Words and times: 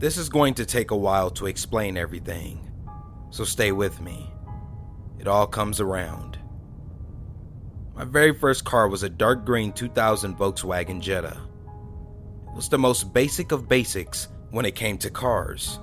This 0.00 0.16
is 0.16 0.30
going 0.30 0.54
to 0.54 0.64
take 0.64 0.92
a 0.92 0.96
while 0.96 1.28
to 1.32 1.44
explain 1.44 1.98
everything, 1.98 2.70
so 3.28 3.44
stay 3.44 3.70
with 3.70 4.00
me. 4.00 4.32
It 5.18 5.28
all 5.28 5.46
comes 5.46 5.78
around. 5.78 6.38
My 7.94 8.04
very 8.04 8.32
first 8.32 8.64
car 8.64 8.88
was 8.88 9.02
a 9.02 9.10
dark 9.10 9.44
green 9.44 9.74
2000 9.74 10.38
Volkswagen 10.38 11.02
Jetta. 11.02 11.36
It 12.48 12.56
was 12.56 12.70
the 12.70 12.78
most 12.78 13.12
basic 13.12 13.52
of 13.52 13.68
basics 13.68 14.28
when 14.52 14.64
it 14.64 14.74
came 14.74 14.96
to 14.96 15.10
cars. 15.10 15.78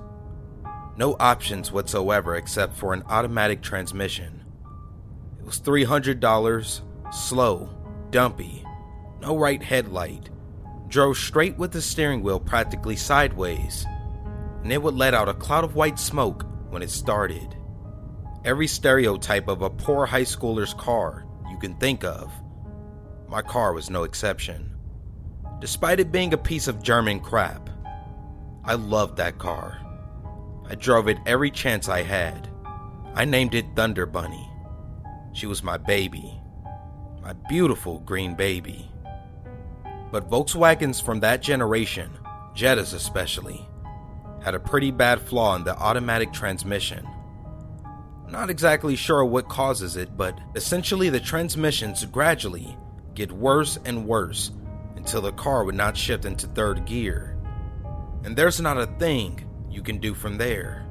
No 0.96 1.14
options 1.20 1.70
whatsoever 1.70 2.34
except 2.34 2.76
for 2.76 2.94
an 2.94 3.04
automatic 3.06 3.62
transmission. 3.62 4.44
It 5.38 5.46
was 5.46 5.60
$300, 5.60 6.80
slow, 7.12 7.70
dumpy, 8.10 8.64
no 9.20 9.38
right 9.38 9.62
headlight, 9.62 10.28
drove 10.88 11.16
straight 11.16 11.56
with 11.56 11.70
the 11.70 11.80
steering 11.80 12.24
wheel 12.24 12.40
practically 12.40 12.96
sideways 12.96 13.86
and 14.68 14.72
it 14.74 14.82
would 14.82 14.96
let 14.96 15.14
out 15.14 15.30
a 15.30 15.32
cloud 15.32 15.64
of 15.64 15.76
white 15.76 15.98
smoke 15.98 16.44
when 16.68 16.82
it 16.82 16.90
started. 16.90 17.56
Every 18.44 18.66
stereotype 18.66 19.48
of 19.48 19.62
a 19.62 19.70
poor 19.70 20.04
high 20.04 20.24
schooler's 20.24 20.74
car 20.74 21.24
you 21.50 21.56
can 21.56 21.74
think 21.76 22.04
of. 22.04 22.30
My 23.30 23.40
car 23.40 23.72
was 23.72 23.88
no 23.88 24.02
exception. 24.02 24.76
Despite 25.58 26.00
it 26.00 26.12
being 26.12 26.34
a 26.34 26.36
piece 26.36 26.68
of 26.68 26.82
German 26.82 27.18
crap, 27.20 27.70
I 28.62 28.74
loved 28.74 29.16
that 29.16 29.38
car. 29.38 29.80
I 30.68 30.74
drove 30.74 31.08
it 31.08 31.16
every 31.24 31.50
chance 31.50 31.88
I 31.88 32.02
had. 32.02 32.50
I 33.14 33.24
named 33.24 33.54
it 33.54 33.74
Thunder 33.74 34.04
Bunny. 34.04 34.50
She 35.32 35.46
was 35.46 35.62
my 35.62 35.78
baby, 35.78 36.38
my 37.22 37.32
beautiful 37.48 38.00
green 38.00 38.34
baby. 38.34 38.90
But 40.12 40.28
Volkswagens 40.28 41.02
from 41.02 41.20
that 41.20 41.40
generation, 41.40 42.10
Jettas 42.54 42.92
especially, 42.92 43.66
had 44.42 44.54
a 44.54 44.60
pretty 44.60 44.90
bad 44.90 45.20
flaw 45.20 45.56
in 45.56 45.64
the 45.64 45.76
automatic 45.76 46.32
transmission. 46.32 47.06
Not 48.28 48.50
exactly 48.50 48.94
sure 48.94 49.24
what 49.24 49.48
causes 49.48 49.96
it, 49.96 50.16
but 50.16 50.38
essentially 50.54 51.08
the 51.08 51.20
transmissions 51.20 52.04
gradually 52.04 52.76
get 53.14 53.32
worse 53.32 53.78
and 53.84 54.06
worse 54.06 54.52
until 54.96 55.22
the 55.22 55.32
car 55.32 55.64
would 55.64 55.74
not 55.74 55.96
shift 55.96 56.24
into 56.24 56.46
third 56.46 56.84
gear. 56.84 57.36
And 58.24 58.36
there's 58.36 58.60
not 58.60 58.78
a 58.78 58.86
thing 58.86 59.44
you 59.70 59.82
can 59.82 59.98
do 59.98 60.12
from 60.12 60.36
there. 60.36 60.86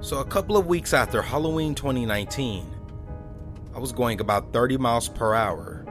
So, 0.00 0.18
a 0.18 0.24
couple 0.24 0.56
of 0.56 0.66
weeks 0.66 0.94
after 0.94 1.20
Halloween 1.20 1.74
2019, 1.74 2.74
I 3.74 3.78
was 3.78 3.92
going 3.92 4.20
about 4.20 4.52
30 4.52 4.78
miles 4.78 5.08
per 5.08 5.34
hour 5.34 5.84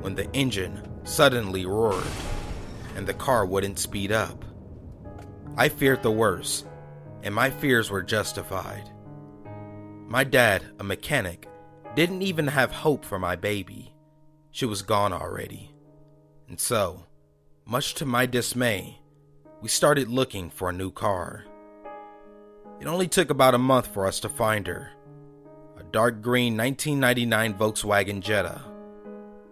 when 0.00 0.14
the 0.14 0.30
engine 0.32 0.82
suddenly 1.04 1.66
roared 1.66 2.06
and 2.94 3.06
the 3.06 3.14
car 3.14 3.46
wouldn't 3.46 3.78
speed 3.78 4.12
up. 4.12 4.44
I 5.58 5.68
feared 5.68 6.04
the 6.04 6.12
worst, 6.12 6.66
and 7.24 7.34
my 7.34 7.50
fears 7.50 7.90
were 7.90 8.00
justified. 8.00 8.92
My 10.06 10.22
dad, 10.22 10.64
a 10.78 10.84
mechanic, 10.84 11.48
didn't 11.96 12.22
even 12.22 12.46
have 12.46 12.70
hope 12.70 13.04
for 13.04 13.18
my 13.18 13.34
baby. 13.34 13.92
She 14.52 14.66
was 14.66 14.82
gone 14.82 15.12
already. 15.12 15.74
And 16.48 16.60
so, 16.60 17.06
much 17.64 17.94
to 17.94 18.06
my 18.06 18.24
dismay, 18.24 19.00
we 19.60 19.68
started 19.68 20.08
looking 20.08 20.48
for 20.48 20.70
a 20.70 20.72
new 20.72 20.92
car. 20.92 21.44
It 22.80 22.86
only 22.86 23.08
took 23.08 23.28
about 23.28 23.56
a 23.56 23.58
month 23.58 23.88
for 23.88 24.06
us 24.06 24.20
to 24.20 24.28
find 24.28 24.64
her 24.68 24.92
a 25.76 25.82
dark 25.90 26.22
green 26.22 26.56
1999 26.56 27.54
Volkswagen 27.54 28.20
Jetta. 28.20 28.62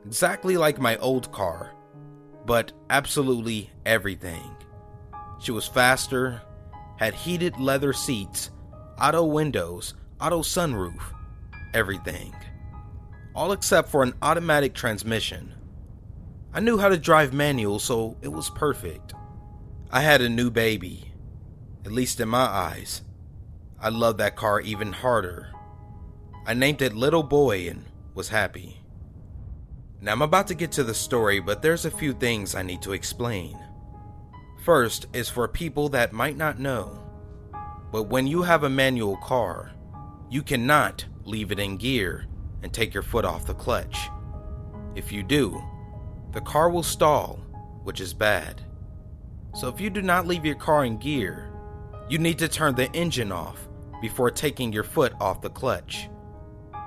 Exactly 0.05 0.57
like 0.57 0.79
my 0.79 0.97
old 0.99 1.33
car, 1.33 1.73
but 2.45 2.71
absolutely 2.91 3.71
everything. 3.85 4.56
She 5.39 5.53
was 5.53 5.67
faster, 5.67 6.43
had 6.97 7.15
heated 7.15 7.59
leather 7.59 7.93
seats, 7.93 8.51
auto 9.01 9.25
windows, 9.25 9.95
auto 10.21 10.41
sunroof, 10.41 11.01
everything. 11.75 12.35
All 13.35 13.53
except 13.53 13.91
for 13.91 14.03
an 14.03 14.15
automatic 14.23 14.75
transmission. 14.75 15.53
I 16.55 16.61
knew 16.61 16.79
how 16.79 16.89
to 16.89 16.97
drive 16.97 17.35
manual, 17.35 17.79
so 17.79 18.17
it 18.23 18.29
was 18.29 18.49
perfect. 18.49 19.13
I 19.91 20.01
had 20.01 20.23
a 20.23 20.29
new 20.29 20.51
baby, 20.51 21.13
at 21.85 21.93
least 21.93 22.19
in 22.21 22.29
my 22.29 22.47
eyes. 22.47 23.03
I 23.79 23.91
loved 23.91 24.19
that 24.19 24.37
car 24.37 24.61
even 24.61 24.93
harder. 24.93 25.49
I 26.47 26.55
named 26.55 26.81
it 26.81 26.95
Little 26.95 27.23
Boy 27.23 27.69
and 27.69 27.85
was 28.15 28.31
happy. 28.31 28.81
Now 30.01 30.13
I'm 30.13 30.23
about 30.23 30.47
to 30.47 30.55
get 30.55 30.73
to 30.73 30.85
the 30.85 30.95
story, 30.95 31.41
but 31.41 31.61
there's 31.61 31.85
a 31.85 31.91
few 31.91 32.15
things 32.15 32.55
I 32.55 32.63
need 32.63 32.81
to 32.83 32.93
explain. 32.93 33.59
First 34.67 35.07
is 35.13 35.29
for 35.29 35.47
people 35.47 35.91
that 35.91 36.13
might 36.13 36.37
not 36.37 36.59
know, 36.59 37.01
but 37.93 38.09
when 38.09 38.27
you 38.27 38.43
have 38.43 38.65
a 38.65 38.69
manual 38.69 39.17
car, 39.19 39.71
you 40.29 40.43
cannot 40.43 41.05
leave 41.25 41.53
it 41.53 41.61
in 41.61 41.77
gear 41.77 42.27
and 42.65 42.73
take 42.73 42.93
your 42.93 43.05
foot 43.05 43.25
off 43.25 43.47
the 43.47 43.55
clutch. 43.55 43.97
If 44.97 45.13
you 45.13 45.23
do, 45.23 45.63
the 46.33 46.41
car 46.41 46.69
will 46.69 46.83
stall, 46.83 47.39
which 47.85 48.01
is 48.01 48.13
bad. 48.13 48.61
So 49.55 49.69
if 49.69 49.81
you 49.81 49.89
do 49.89 50.03
not 50.03 50.27
leave 50.27 50.45
your 50.45 50.57
car 50.57 50.85
in 50.85 50.99
gear, 50.99 51.49
you 52.09 52.19
need 52.19 52.41
to 52.41 52.49
turn 52.49 52.75
the 52.75 52.91
engine 52.91 53.31
off 53.31 53.69
before 54.03 54.33
taking 54.33 54.73
your 54.73 54.83
foot 54.83 55.13
off 55.21 55.43
the 55.43 55.49
clutch. 55.49 56.09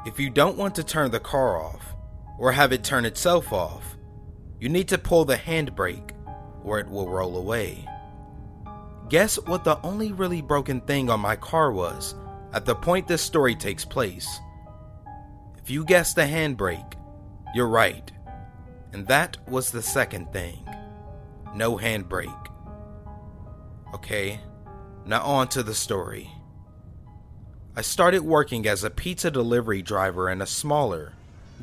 If 0.06 0.19
you 0.19 0.29
don't 0.29 0.57
want 0.57 0.75
to 0.75 0.84
turn 0.84 1.12
the 1.12 1.22
car 1.22 1.56
off 1.63 1.95
or 2.38 2.51
have 2.51 2.73
it 2.73 2.84
turn 2.84 3.06
itself 3.06 3.53
off, 3.53 3.95
you 4.59 4.68
need 4.68 4.89
to 4.89 4.97
pull 4.97 5.23
the 5.23 5.38
handbrake 5.38 6.12
or 6.63 6.79
it 6.79 6.89
will 6.89 7.09
roll 7.09 7.37
away. 7.37 7.87
Guess 9.09 9.37
what 9.47 9.63
the 9.63 9.81
only 9.81 10.11
really 10.11 10.41
broken 10.41 10.81
thing 10.81 11.09
on 11.09 11.19
my 11.19 11.35
car 11.35 11.71
was 11.71 12.15
at 12.53 12.65
the 12.65 12.75
point 12.75 13.07
this 13.07 13.21
story 13.21 13.55
takes 13.55 13.83
place? 13.83 14.39
If 15.57 15.69
you 15.69 15.83
guessed 15.83 16.15
the 16.15 16.23
handbrake, 16.23 16.93
you're 17.55 17.67
right. 17.67 18.11
And 18.93 19.07
that 19.07 19.37
was 19.47 19.71
the 19.71 19.81
second 19.81 20.31
thing 20.31 20.65
no 21.55 21.77
handbrake. 21.77 22.47
Okay, 23.93 24.39
now 25.05 25.23
on 25.23 25.47
to 25.49 25.63
the 25.63 25.73
story. 25.73 26.29
I 27.75 27.81
started 27.81 28.21
working 28.21 28.67
as 28.67 28.83
a 28.83 28.89
pizza 28.89 29.31
delivery 29.31 29.81
driver 29.81 30.29
in 30.29 30.41
a 30.41 30.45
smaller, 30.45 31.13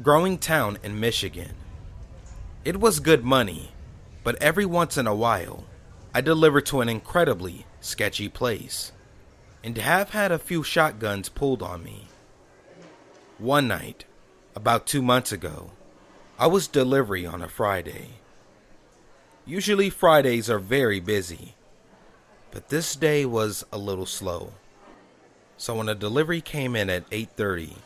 growing 0.03 0.39
town 0.39 0.79
in 0.83 0.99
Michigan. 0.99 1.55
It 2.65 2.81
was 2.81 3.01
good 3.01 3.23
money, 3.25 3.71
but 4.27 4.43
every 4.43 4.67
once 4.67 4.99
in 4.99 5.07
a 5.07 5.15
while, 5.15 5.63
I 6.13 6.21
deliver 6.21 6.61
to 6.63 6.81
an 6.81 6.89
incredibly 6.89 7.65
sketchy 7.81 8.29
place 8.29 8.91
and 9.63 9.79
have 9.79 10.11
had 10.11 10.33
a 10.33 10.39
few 10.41 10.65
shotguns 10.65 11.29
pulled 11.29 11.63
on 11.63 11.85
me. 11.85 12.09
One 13.39 13.69
night, 13.69 14.05
about 14.57 14.85
two 14.85 15.01
months 15.01 15.31
ago, 15.31 15.71
I 16.41 16.49
was 16.49 16.67
delivery 16.67 17.25
on 17.25 17.41
a 17.41 17.49
Friday. 17.49 18.15
Usually 19.45 19.91
Fridays 19.91 20.51
are 20.51 20.59
very 20.59 20.99
busy, 20.99 21.55
but 22.51 22.69
this 22.69 22.97
day 22.97 23.25
was 23.25 23.65
a 23.71 23.79
little 23.79 24.07
slow. 24.07 24.55
So 25.57 25.77
when 25.77 25.89
a 25.89 25.95
delivery 25.95 26.41
came 26.41 26.75
in 26.75 26.91
at 26.91 27.09
8:30 27.13 27.77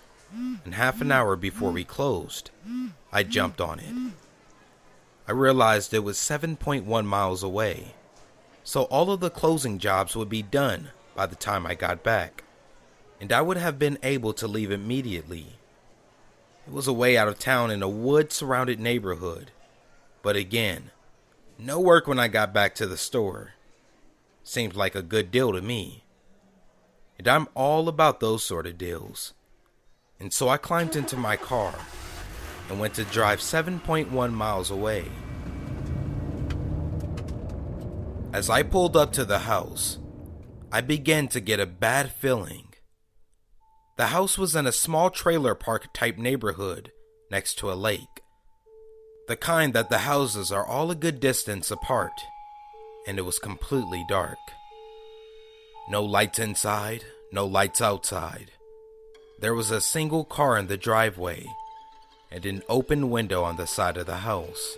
and 0.64 0.74
half 0.74 1.02
an 1.02 1.12
hour 1.12 1.36
before 1.36 1.70
we 1.70 1.84
closed, 1.84 2.50
I 3.12 3.24
jumped 3.24 3.60
on 3.60 3.78
it. 3.78 3.94
I 5.30 5.32
realized 5.32 5.94
it 5.94 6.02
was 6.02 6.16
7.1 6.16 7.06
miles 7.06 7.44
away, 7.44 7.94
so 8.64 8.82
all 8.86 9.12
of 9.12 9.20
the 9.20 9.30
closing 9.30 9.78
jobs 9.78 10.16
would 10.16 10.28
be 10.28 10.42
done 10.42 10.88
by 11.14 11.26
the 11.26 11.36
time 11.36 11.64
I 11.64 11.76
got 11.76 12.02
back, 12.02 12.42
and 13.20 13.32
I 13.32 13.40
would 13.40 13.56
have 13.56 13.78
been 13.78 13.96
able 14.02 14.32
to 14.32 14.48
leave 14.48 14.72
immediately. 14.72 15.54
It 16.66 16.72
was 16.72 16.88
away 16.88 17.16
out 17.16 17.28
of 17.28 17.38
town 17.38 17.70
in 17.70 17.80
a 17.80 17.88
wood 17.88 18.32
surrounded 18.32 18.80
neighborhood, 18.80 19.52
but 20.20 20.34
again, 20.34 20.90
no 21.56 21.78
work 21.78 22.08
when 22.08 22.18
I 22.18 22.26
got 22.26 22.52
back 22.52 22.74
to 22.74 22.88
the 22.88 22.96
store. 22.96 23.52
Seemed 24.42 24.74
like 24.74 24.96
a 24.96 25.00
good 25.00 25.30
deal 25.30 25.52
to 25.52 25.62
me. 25.62 26.02
and 27.20 27.28
I'm 27.28 27.46
all 27.54 27.88
about 27.88 28.18
those 28.18 28.42
sort 28.42 28.66
of 28.66 28.76
deals. 28.76 29.32
And 30.18 30.32
so 30.32 30.48
I 30.48 30.56
climbed 30.56 30.96
into 30.96 31.16
my 31.16 31.36
car 31.36 31.76
and 32.70 32.78
went 32.78 32.94
to 32.94 33.04
drive 33.04 33.40
7.1 33.40 34.32
miles 34.32 34.70
away. 34.70 35.04
As 38.32 38.48
I 38.48 38.62
pulled 38.62 38.96
up 38.96 39.12
to 39.14 39.24
the 39.24 39.40
house, 39.40 39.98
I 40.70 40.80
began 40.80 41.26
to 41.28 41.40
get 41.40 41.58
a 41.58 41.66
bad 41.66 42.12
feeling. 42.12 42.72
The 43.96 44.06
house 44.06 44.38
was 44.38 44.54
in 44.54 44.68
a 44.68 44.72
small 44.72 45.10
trailer 45.10 45.56
park 45.56 45.92
type 45.92 46.16
neighborhood 46.16 46.92
next 47.28 47.58
to 47.58 47.72
a 47.72 47.74
lake. 47.74 48.22
The 49.26 49.36
kind 49.36 49.74
that 49.74 49.90
the 49.90 49.98
houses 49.98 50.52
are 50.52 50.64
all 50.64 50.92
a 50.92 50.94
good 50.94 51.18
distance 51.18 51.72
apart, 51.72 52.12
and 53.06 53.18
it 53.18 53.22
was 53.22 53.40
completely 53.40 54.04
dark. 54.08 54.38
No 55.88 56.04
lights 56.04 56.38
inside, 56.38 57.04
no 57.32 57.46
lights 57.46 57.80
outside. 57.80 58.52
There 59.40 59.54
was 59.54 59.72
a 59.72 59.80
single 59.80 60.24
car 60.24 60.56
in 60.56 60.68
the 60.68 60.76
driveway 60.76 61.46
and 62.30 62.46
an 62.46 62.62
open 62.68 63.10
window 63.10 63.42
on 63.42 63.56
the 63.56 63.66
side 63.66 63.96
of 63.96 64.06
the 64.06 64.18
house. 64.18 64.76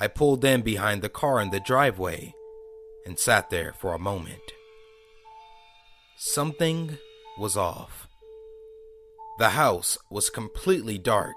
I 0.00 0.06
pulled 0.06 0.44
in 0.44 0.62
behind 0.62 1.02
the 1.02 1.08
car 1.08 1.40
in 1.40 1.50
the 1.50 1.60
driveway 1.60 2.34
and 3.04 3.18
sat 3.18 3.50
there 3.50 3.72
for 3.72 3.94
a 3.94 3.98
moment. 3.98 4.52
Something 6.16 6.98
was 7.38 7.56
off. 7.56 8.08
The 9.38 9.50
house 9.50 9.96
was 10.10 10.30
completely 10.30 10.98
dark. 10.98 11.36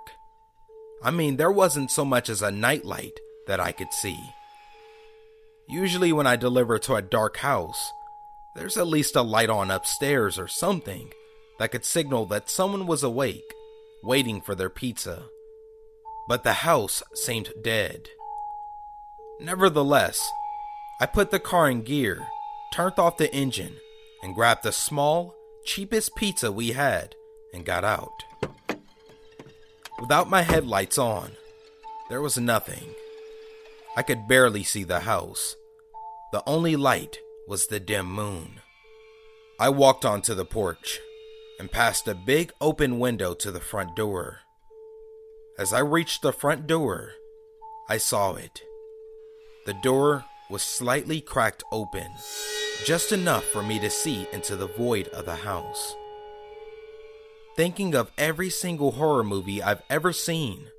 I 1.03 1.11
mean, 1.11 1.37
there 1.37 1.51
wasn't 1.51 1.91
so 1.91 2.03
much 2.03 2.29
as 2.29 2.41
a 2.41 2.51
nightlight 2.51 3.19
that 3.47 3.59
I 3.59 3.71
could 3.71 3.93
see. 3.93 4.19
Usually, 5.67 6.11
when 6.11 6.27
I 6.27 6.35
deliver 6.35 6.77
to 6.79 6.95
a 6.95 7.01
dark 7.01 7.37
house, 7.37 7.91
there's 8.55 8.77
at 8.77 8.87
least 8.87 9.15
a 9.15 9.21
light 9.21 9.49
on 9.49 9.71
upstairs 9.71 10.37
or 10.37 10.47
something 10.47 11.11
that 11.59 11.71
could 11.71 11.85
signal 11.85 12.25
that 12.27 12.49
someone 12.49 12.87
was 12.87 13.03
awake, 13.03 13.53
waiting 14.03 14.41
for 14.41 14.55
their 14.55 14.69
pizza. 14.69 15.23
But 16.27 16.43
the 16.43 16.53
house 16.53 17.03
seemed 17.13 17.51
dead. 17.61 18.09
Nevertheless, 19.39 20.31
I 20.99 21.05
put 21.05 21.31
the 21.31 21.39
car 21.39 21.69
in 21.69 21.81
gear, 21.81 22.27
turned 22.73 22.99
off 22.99 23.17
the 23.17 23.33
engine, 23.33 23.77
and 24.21 24.35
grabbed 24.35 24.63
the 24.63 24.71
small, 24.71 25.35
cheapest 25.65 26.15
pizza 26.15 26.51
we 26.51 26.71
had 26.71 27.15
and 27.53 27.65
got 27.65 27.83
out. 27.83 28.23
Without 29.99 30.29
my 30.29 30.41
headlights 30.41 30.97
on, 30.97 31.31
there 32.09 32.21
was 32.21 32.37
nothing. 32.37 32.95
I 33.95 34.03
could 34.03 34.27
barely 34.27 34.63
see 34.63 34.83
the 34.83 35.01
house. 35.01 35.55
The 36.31 36.43
only 36.47 36.75
light 36.75 37.17
was 37.47 37.67
the 37.67 37.79
dim 37.79 38.11
moon. 38.11 38.61
I 39.59 39.69
walked 39.69 40.05
onto 40.05 40.33
the 40.33 40.45
porch 40.45 40.99
and 41.61 41.71
passed 41.71 42.07
a 42.07 42.15
big 42.15 42.51
open 42.59 42.97
window 42.97 43.35
to 43.35 43.51
the 43.51 43.59
front 43.59 43.95
door. 43.95 44.39
As 45.59 45.73
I 45.73 45.81
reached 45.81 46.23
the 46.23 46.33
front 46.33 46.65
door, 46.65 47.11
I 47.87 47.99
saw 47.99 48.33
it. 48.33 48.63
The 49.67 49.75
door 49.75 50.25
was 50.49 50.63
slightly 50.63 51.21
cracked 51.21 51.63
open, 51.71 52.07
just 52.83 53.11
enough 53.11 53.43
for 53.43 53.61
me 53.61 53.77
to 53.77 53.91
see 53.91 54.25
into 54.33 54.55
the 54.55 54.65
void 54.65 55.07
of 55.09 55.25
the 55.25 55.35
house. 55.35 55.93
Thinking 57.55 57.93
of 57.93 58.11
every 58.17 58.49
single 58.49 58.93
horror 58.93 59.23
movie 59.23 59.61
I've 59.61 59.83
ever 59.87 60.11
seen, 60.11 60.69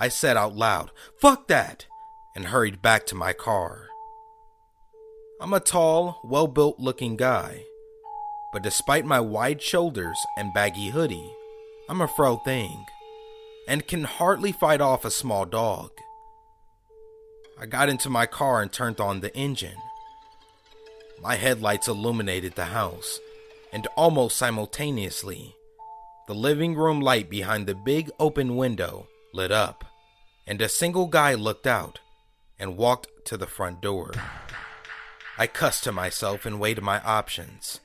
I 0.00 0.08
said 0.08 0.36
out 0.36 0.56
loud, 0.56 0.90
Fuck 1.20 1.46
that! 1.46 1.86
and 2.34 2.46
hurried 2.46 2.82
back 2.82 3.06
to 3.06 3.14
my 3.14 3.32
car. 3.32 3.86
I'm 5.40 5.52
a 5.52 5.60
tall, 5.60 6.20
well 6.24 6.48
built 6.48 6.80
looking 6.80 7.16
guy, 7.16 7.62
but 8.52 8.62
despite 8.62 9.04
my 9.04 9.20
wide 9.20 9.62
shoulders 9.62 10.18
and 10.36 10.54
baggy 10.54 10.90
hoodie, 10.90 11.32
I'm 11.88 12.00
a 12.00 12.08
frail 12.08 12.36
thing 12.36 12.86
and 13.68 13.86
can 13.86 14.04
hardly 14.04 14.50
fight 14.50 14.80
off 14.80 15.04
a 15.04 15.10
small 15.10 15.44
dog. 15.46 15.90
I 17.58 17.66
got 17.66 17.88
into 17.88 18.10
my 18.10 18.26
car 18.26 18.62
and 18.62 18.72
turned 18.72 19.00
on 19.00 19.20
the 19.20 19.32
engine. 19.36 19.76
My 21.22 21.36
headlights 21.36 21.86
illuminated 21.86 22.54
the 22.54 22.64
house, 22.66 23.20
and 23.72 23.86
almost 23.96 24.36
simultaneously, 24.36 25.54
the 26.26 26.34
living 26.34 26.74
room 26.74 27.00
light 27.00 27.28
behind 27.30 27.66
the 27.66 27.74
big 27.74 28.10
open 28.18 28.56
window 28.56 29.06
lit 29.32 29.52
up, 29.52 29.84
and 30.46 30.60
a 30.60 30.68
single 30.68 31.06
guy 31.06 31.34
looked 31.34 31.66
out 31.66 32.00
and 32.58 32.76
walked 32.76 33.08
to 33.26 33.36
the 33.36 33.46
front 33.46 33.80
door. 33.80 34.12
I 35.38 35.46
cussed 35.46 35.84
to 35.84 35.92
myself 35.92 36.44
and 36.44 36.58
weighed 36.58 36.82
my 36.82 37.00
options. 37.02 37.80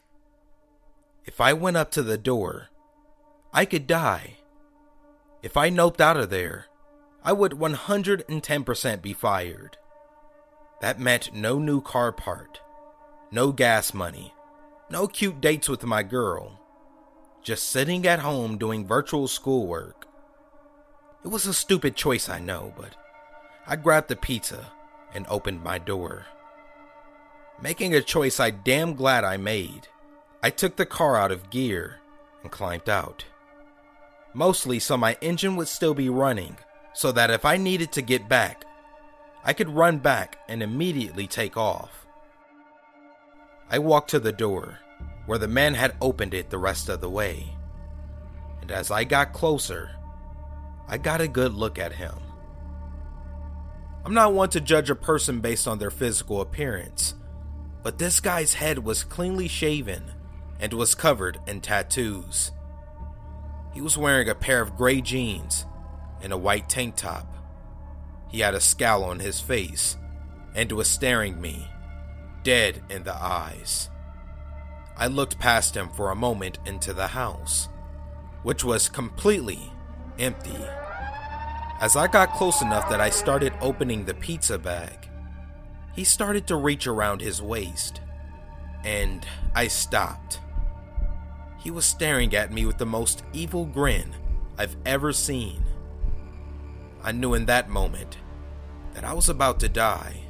If 1.26 1.42
I 1.42 1.54
went 1.54 1.76
up 1.76 1.90
to 1.92 2.04
the 2.04 2.18
door, 2.20 2.70
I 3.52 3.66
could 3.66 3.88
die. 3.88 4.38
If 5.42 5.58
I 5.58 5.70
noped 5.72 6.00
out 6.00 6.18
of 6.18 6.30
there, 6.30 6.68
I 7.24 7.34
would 7.34 7.54
110% 7.54 9.02
be 9.02 9.14
fired. 9.14 9.78
That 10.82 11.00
meant 11.00 11.34
no 11.34 11.58
new 11.58 11.82
car 11.82 12.12
part, 12.12 12.62
no 13.32 13.52
gas 13.52 13.94
money, 13.94 14.36
no 14.90 15.08
cute 15.08 15.42
dates 15.42 15.68
with 15.68 15.84
my 15.84 16.04
girl, 16.04 16.60
just 17.42 17.70
sitting 17.70 18.06
at 18.06 18.20
home 18.20 18.60
doing 18.60 18.86
virtual 18.86 19.28
schoolwork. 19.28 20.08
It 21.24 21.30
was 21.30 21.48
a 21.48 21.54
stupid 21.54 21.96
choice, 21.96 22.30
I 22.30 22.38
know, 22.40 22.72
but 22.78 22.96
I 23.66 23.78
grabbed 23.78 24.10
the 24.10 24.16
pizza 24.16 24.72
and 25.12 25.26
opened 25.28 25.64
my 25.64 25.80
door. 25.80 26.28
Making 27.60 27.96
a 27.96 28.02
choice 28.02 28.40
I 28.40 28.52
damn 28.52 28.94
glad 28.94 29.24
I 29.24 29.38
made, 29.38 29.88
I 30.46 30.52
took 30.52 30.76
the 30.76 30.86
car 30.86 31.18
out 31.18 31.32
of 31.32 31.50
gear 31.50 32.02
and 32.44 32.52
climbed 32.52 32.88
out. 32.88 33.26
Mostly 34.36 34.78
so 34.78 34.96
my 34.96 35.18
engine 35.20 35.56
would 35.56 35.68
still 35.68 35.96
be 35.96 36.08
running 36.08 36.58
so 36.94 37.12
that 37.14 37.32
if 37.32 37.46
I 37.46 37.58
needed 37.58 37.92
to 37.94 38.04
get 38.04 38.30
back, 38.30 38.64
I 39.44 39.54
could 39.54 39.72
run 39.72 39.98
back 39.98 40.38
and 40.48 40.62
immediately 40.62 41.26
take 41.26 41.58
off. 41.58 42.06
I 43.72 43.80
walked 43.80 44.12
to 44.12 44.20
the 44.20 44.32
door, 44.32 44.78
where 45.26 45.40
the 45.40 45.48
man 45.48 45.74
had 45.74 45.96
opened 46.00 46.36
it 46.36 46.52
the 46.52 46.60
rest 46.60 46.90
of 46.90 47.02
the 47.02 47.10
way. 47.10 47.58
And 48.62 48.70
as 48.70 48.92
I 48.92 49.04
got 49.04 49.34
closer, 49.34 49.96
I 50.88 51.00
got 51.00 51.22
a 51.22 51.28
good 51.28 51.56
look 51.56 51.80
at 51.80 51.94
him. 51.94 52.20
I'm 54.06 54.14
not 54.14 54.36
one 54.36 54.50
to 54.50 54.62
judge 54.62 54.92
a 54.92 54.96
person 54.96 55.40
based 55.40 55.68
on 55.68 55.80
their 55.80 55.90
physical 55.90 56.40
appearance, 56.40 57.16
but 57.82 57.98
this 57.98 58.20
guy's 58.20 58.54
head 58.54 58.78
was 58.78 59.04
cleanly 59.04 59.48
shaven 59.48 60.12
and 60.60 60.74
was 60.74 60.96
covered 60.96 61.40
in 61.48 61.62
tattoos. 61.62 62.52
He 63.74 63.82
was 63.82 63.98
wearing 63.98 64.30
a 64.30 64.36
pair 64.36 64.62
of 64.62 64.78
gray 64.78 65.02
jeans 65.02 65.66
and 66.22 66.32
a 66.32 66.38
white 66.38 66.70
tank 66.70 66.96
top. 66.96 67.28
He 68.30 68.40
had 68.40 68.54
a 68.54 68.62
scowl 68.62 69.04
on 69.04 69.20
his 69.20 69.42
face 69.42 69.98
and 70.56 70.72
was 70.72 70.88
staring 70.88 71.42
me 71.42 71.68
dead 72.44 72.82
in 72.90 73.04
the 73.04 73.16
eyes. 73.16 73.90
I 74.98 75.08
looked 75.08 75.40
past 75.40 75.76
him 75.76 75.90
for 75.90 76.10
a 76.10 76.16
moment 76.16 76.60
into 76.66 76.94
the 76.94 77.08
house, 77.08 77.68
which 78.44 78.64
was 78.64 78.88
completely 78.88 79.74
empty. 80.18 80.58
As 81.82 81.98
I 81.98 82.08
got 82.08 82.34
close 82.34 82.62
enough 82.62 82.90
that 82.90 83.02
I 83.02 83.10
started 83.10 83.52
opening 83.60 84.06
the 84.06 84.14
pizza 84.14 84.58
bag, 84.58 85.10
he 85.94 86.06
started 86.06 86.48
to 86.48 86.56
reach 86.56 86.88
around 86.88 87.22
his 87.22 87.42
waist, 87.42 88.00
and 88.86 89.26
I 89.54 89.68
stopped. 89.68 90.40
He 91.66 91.72
was 91.72 91.84
staring 91.84 92.36
at 92.36 92.54
me 92.54 92.68
with 92.68 92.78
the 92.78 92.86
most 92.86 93.24
evil 93.34 93.66
grin 93.66 94.14
I've 94.56 94.78
ever 94.86 95.12
seen. 95.12 95.64
I 97.02 97.12
knew 97.12 97.34
in 97.34 97.48
that 97.48 97.72
moment 97.72 98.20
that 98.94 99.04
I 99.04 99.14
was 99.14 99.30
about 99.30 99.60
to 99.62 99.68
die. 99.68 100.22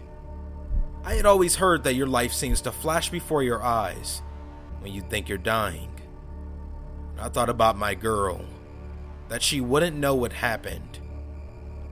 I 1.04 1.16
had 1.16 1.26
always 1.26 1.58
heard 1.58 1.84
that 1.84 1.96
your 1.96 2.08
life 2.08 2.32
seems 2.32 2.62
to 2.62 2.72
flash 2.72 3.10
before 3.10 3.44
your 3.44 3.62
eyes 3.62 4.22
when 4.80 4.94
you 4.94 5.02
think 5.02 5.28
you're 5.28 5.38
dying. 5.38 6.00
I 7.20 7.28
thought 7.28 7.50
about 7.50 7.78
my 7.78 7.96
girl, 7.96 8.46
that 9.28 9.44
she 9.44 9.60
wouldn't 9.60 9.98
know 9.98 10.16
what 10.16 10.32
happened. 10.32 11.00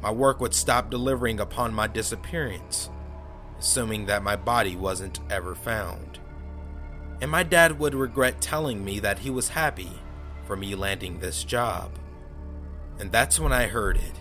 My 0.01 0.09
work 0.09 0.39
would 0.39 0.53
stop 0.53 0.89
delivering 0.89 1.41
upon 1.41 1.73
my 1.73 1.87
disappearance, 1.87 2.89
assuming 3.59 4.05
that 4.05 4.23
my 4.23 4.37
body 4.37 4.77
wasn't 4.77 5.19
ever 5.29 5.53
found. 5.53 6.12
And 7.23 7.31
my 7.31 7.43
dad 7.43 7.79
would 7.79 7.95
regret 7.95 8.41
telling 8.41 8.83
me 8.83 8.99
that 8.99 9.19
he 9.19 9.29
was 9.29 9.47
happy 9.47 9.89
for 10.45 10.57
me 10.57 10.75
landing 10.75 11.19
this 11.19 11.45
job. 11.45 11.89
And 12.99 13.13
that's 13.13 13.39
when 13.39 13.53
I 13.53 13.67
heard 13.67 13.95
it 13.95 14.19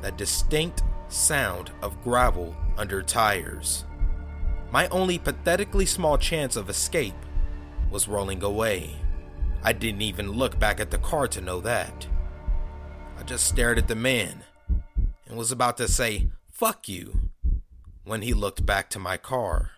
that 0.00 0.16
distinct 0.16 0.84
sound 1.08 1.72
of 1.82 2.00
gravel 2.04 2.54
under 2.76 3.02
tires. 3.02 3.84
My 4.70 4.86
only 4.90 5.18
pathetically 5.18 5.86
small 5.86 6.16
chance 6.18 6.54
of 6.54 6.70
escape 6.70 7.16
was 7.90 8.06
rolling 8.06 8.44
away. 8.44 8.94
I 9.64 9.72
didn't 9.72 10.02
even 10.02 10.30
look 10.30 10.56
back 10.56 10.78
at 10.78 10.92
the 10.92 10.98
car 10.98 11.26
to 11.26 11.40
know 11.40 11.60
that. 11.62 12.06
I 13.18 13.24
just 13.24 13.48
stared 13.48 13.76
at 13.76 13.88
the 13.88 13.96
man 13.96 14.44
and 15.26 15.36
was 15.36 15.50
about 15.50 15.76
to 15.78 15.88
say, 15.88 16.28
fuck 16.48 16.88
you, 16.88 17.30
when 18.04 18.22
he 18.22 18.34
looked 18.34 18.64
back 18.64 18.88
to 18.90 19.00
my 19.00 19.16
car. 19.16 19.72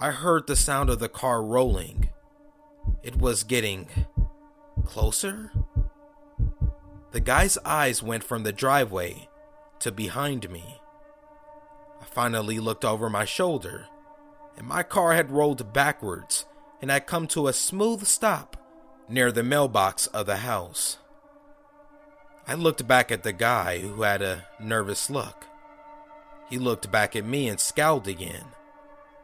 I 0.00 0.12
heard 0.12 0.46
the 0.46 0.54
sound 0.54 0.90
of 0.90 1.00
the 1.00 1.08
car 1.08 1.42
rolling. 1.42 2.10
It 3.02 3.16
was 3.16 3.42
getting 3.42 3.88
closer? 4.84 5.50
The 7.10 7.18
guy's 7.18 7.58
eyes 7.64 8.00
went 8.00 8.22
from 8.22 8.44
the 8.44 8.52
driveway 8.52 9.28
to 9.80 9.90
behind 9.90 10.50
me. 10.50 10.80
I 12.00 12.04
finally 12.04 12.60
looked 12.60 12.84
over 12.84 13.10
my 13.10 13.24
shoulder, 13.24 13.86
and 14.56 14.68
my 14.68 14.84
car 14.84 15.14
had 15.14 15.32
rolled 15.32 15.72
backwards 15.72 16.46
and 16.80 16.92
had 16.92 17.08
come 17.08 17.26
to 17.28 17.48
a 17.48 17.52
smooth 17.52 18.06
stop 18.06 18.56
near 19.08 19.32
the 19.32 19.42
mailbox 19.42 20.06
of 20.08 20.26
the 20.26 20.36
house. 20.38 20.98
I 22.46 22.54
looked 22.54 22.86
back 22.86 23.10
at 23.10 23.24
the 23.24 23.32
guy 23.32 23.80
who 23.80 24.02
had 24.02 24.22
a 24.22 24.46
nervous 24.60 25.10
look. 25.10 25.44
He 26.48 26.56
looked 26.56 26.92
back 26.92 27.16
at 27.16 27.24
me 27.24 27.48
and 27.48 27.58
scowled 27.58 28.06
again 28.06 28.44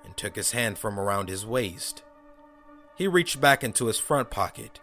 and 0.04 0.16
took 0.16 0.36
his 0.36 0.52
hand 0.52 0.78
from 0.78 0.98
around 0.98 1.28
his 1.28 1.46
waist. 1.46 2.02
He 2.96 3.08
reached 3.08 3.40
back 3.40 3.64
into 3.64 3.86
his 3.86 3.98
front 3.98 4.30
pocket 4.30 4.80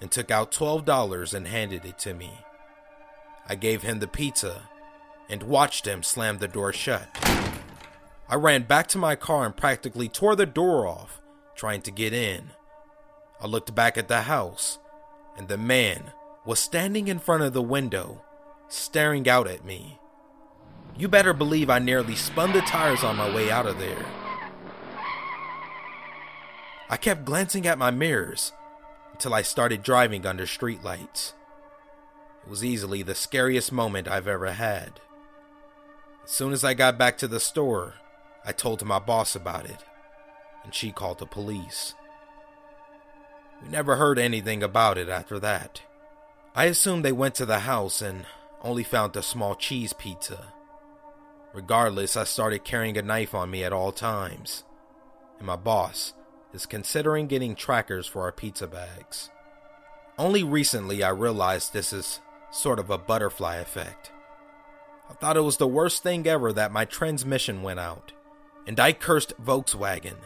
and 0.00 0.10
took 0.10 0.30
out 0.30 0.52
$12 0.52 1.34
and 1.34 1.46
handed 1.46 1.84
it 1.84 1.98
to 2.00 2.14
me. 2.14 2.40
I 3.48 3.54
gave 3.54 3.82
him 3.82 4.00
the 4.00 4.06
pizza 4.08 4.68
and 5.28 5.42
watched 5.42 5.86
him 5.86 6.02
slam 6.02 6.38
the 6.38 6.48
door 6.48 6.72
shut. 6.72 7.08
I 8.28 8.36
ran 8.36 8.62
back 8.64 8.86
to 8.88 8.98
my 8.98 9.16
car 9.16 9.46
and 9.46 9.56
practically 9.56 10.08
tore 10.08 10.36
the 10.36 10.46
door 10.46 10.86
off, 10.86 11.20
trying 11.54 11.82
to 11.82 11.90
get 11.90 12.12
in. 12.12 12.50
I 13.40 13.46
looked 13.46 13.74
back 13.74 13.98
at 13.98 14.08
the 14.08 14.22
house, 14.22 14.78
and 15.36 15.48
the 15.48 15.58
man 15.58 16.12
was 16.44 16.58
standing 16.58 17.08
in 17.08 17.18
front 17.18 17.42
of 17.42 17.52
the 17.52 17.62
window, 17.62 18.22
staring 18.68 19.28
out 19.28 19.46
at 19.46 19.64
me. 19.64 19.98
You 20.96 21.08
better 21.08 21.32
believe 21.32 21.70
I 21.70 21.78
nearly 21.78 22.14
spun 22.14 22.52
the 22.52 22.60
tires 22.62 23.02
on 23.02 23.16
my 23.16 23.34
way 23.34 23.50
out 23.50 23.66
of 23.66 23.78
there. 23.78 24.06
I 26.94 26.96
kept 26.96 27.24
glancing 27.24 27.66
at 27.66 27.76
my 27.76 27.90
mirrors 27.90 28.52
until 29.10 29.34
I 29.34 29.42
started 29.42 29.82
driving 29.82 30.24
under 30.24 30.44
streetlights. 30.44 31.32
It 32.44 32.48
was 32.48 32.64
easily 32.64 33.02
the 33.02 33.16
scariest 33.16 33.72
moment 33.72 34.06
I've 34.06 34.28
ever 34.28 34.52
had. 34.52 35.00
As 36.22 36.30
soon 36.30 36.52
as 36.52 36.62
I 36.62 36.72
got 36.72 36.96
back 36.96 37.18
to 37.18 37.26
the 37.26 37.40
store, 37.40 37.94
I 38.44 38.52
told 38.52 38.84
my 38.84 39.00
boss 39.00 39.34
about 39.34 39.64
it, 39.64 39.84
and 40.62 40.72
she 40.72 40.92
called 40.92 41.18
the 41.18 41.26
police. 41.26 41.94
We 43.60 43.70
never 43.70 43.96
heard 43.96 44.20
anything 44.20 44.62
about 44.62 44.96
it 44.96 45.08
after 45.08 45.40
that. 45.40 45.82
I 46.54 46.66
assumed 46.66 47.04
they 47.04 47.10
went 47.10 47.34
to 47.34 47.44
the 47.44 47.58
house 47.58 48.02
and 48.02 48.24
only 48.62 48.84
found 48.84 49.16
a 49.16 49.22
small 49.24 49.56
cheese 49.56 49.92
pizza. 49.94 50.52
Regardless, 51.52 52.16
I 52.16 52.22
started 52.22 52.62
carrying 52.62 52.96
a 52.96 53.02
knife 53.02 53.34
on 53.34 53.50
me 53.50 53.64
at 53.64 53.72
all 53.72 53.90
times, 53.90 54.62
and 55.38 55.48
my 55.48 55.56
boss 55.56 56.12
is 56.54 56.66
considering 56.66 57.26
getting 57.26 57.54
trackers 57.54 58.06
for 58.06 58.22
our 58.22 58.32
pizza 58.32 58.66
bags. 58.66 59.30
Only 60.16 60.44
recently 60.44 61.02
I 61.02 61.10
realized 61.10 61.72
this 61.72 61.92
is 61.92 62.20
sort 62.50 62.78
of 62.78 62.88
a 62.88 62.98
butterfly 62.98 63.56
effect. 63.56 64.12
I 65.10 65.14
thought 65.14 65.36
it 65.36 65.42
was 65.42 65.56
the 65.56 65.66
worst 65.66 66.02
thing 66.02 66.26
ever 66.26 66.52
that 66.52 66.72
my 66.72 66.84
transmission 66.84 67.62
went 67.62 67.80
out, 67.80 68.12
and 68.66 68.78
I 68.78 68.92
cursed 68.92 69.34
Volkswagen 69.42 70.16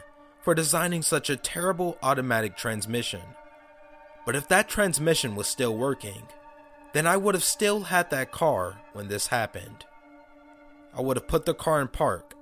for 0.41 0.53
designing 0.53 1.01
such 1.01 1.29
a 1.29 1.35
terrible 1.35 1.97
automatic 2.03 2.55
transmission. 2.55 3.21
But 4.25 4.35
if 4.35 4.47
that 4.47 4.69
transmission 4.69 5.35
was 5.35 5.47
still 5.47 5.75
working, 5.75 6.27
then 6.93 7.07
I 7.07 7.17
would 7.17 7.35
have 7.35 7.43
still 7.43 7.81
had 7.81 8.09
that 8.11 8.31
car 8.31 8.79
when 8.93 9.07
this 9.07 9.27
happened. 9.27 9.85
I 10.93 11.01
would 11.01 11.17
have 11.17 11.27
put 11.27 11.45
the 11.45 11.53
car 11.53 11.81
in 11.81 11.87
park, 11.87 12.35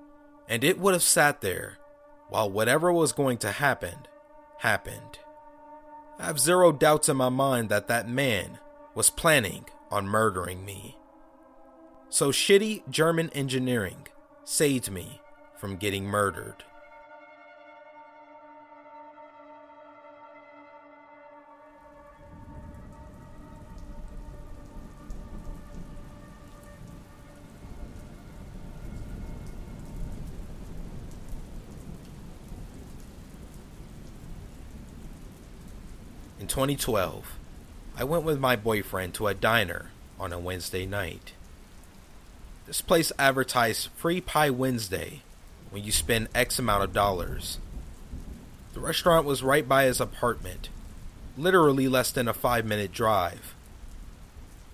and 0.47 0.63
it 0.63 0.79
would 0.79 0.93
have 0.93 1.03
sat 1.03 1.41
there 1.41 1.77
while 2.29 2.49
whatever 2.49 2.91
was 2.91 3.11
going 3.11 3.37
to 3.39 3.51
happen 3.51 4.07
happened. 4.59 5.19
I 6.19 6.25
have 6.25 6.39
zero 6.39 6.71
doubts 6.71 7.09
in 7.09 7.17
my 7.17 7.29
mind 7.29 7.69
that 7.69 7.87
that 7.87 8.09
man 8.09 8.59
was 8.95 9.09
planning 9.09 9.65
on 9.91 10.07
murdering 10.07 10.65
me. 10.65 10.97
So 12.09 12.31
shitty 12.31 12.89
German 12.89 13.29
engineering 13.31 14.07
saved 14.43 14.89
me 14.91 15.21
from 15.55 15.77
getting 15.77 16.05
murdered. 16.05 16.63
2012, 36.57 37.37
I 37.95 38.03
went 38.03 38.23
with 38.23 38.39
my 38.39 38.55
boyfriend 38.55 39.13
to 39.13 39.27
a 39.27 39.35
diner 39.35 39.91
on 40.19 40.33
a 40.33 40.39
Wednesday 40.39 40.87
night. 40.87 41.33
This 42.65 42.81
place 42.81 43.11
advertised 43.19 43.89
Free 43.95 44.19
Pie 44.19 44.49
Wednesday 44.49 45.21
when 45.69 45.83
you 45.83 45.91
spend 45.91 46.29
X 46.33 46.57
amount 46.57 46.83
of 46.83 46.93
dollars. 46.93 47.59
The 48.73 48.79
restaurant 48.79 49.27
was 49.27 49.43
right 49.43 49.69
by 49.69 49.83
his 49.83 50.01
apartment, 50.01 50.69
literally 51.37 51.87
less 51.87 52.09
than 52.09 52.27
a 52.27 52.33
five 52.33 52.65
minute 52.65 52.91
drive. 52.91 53.53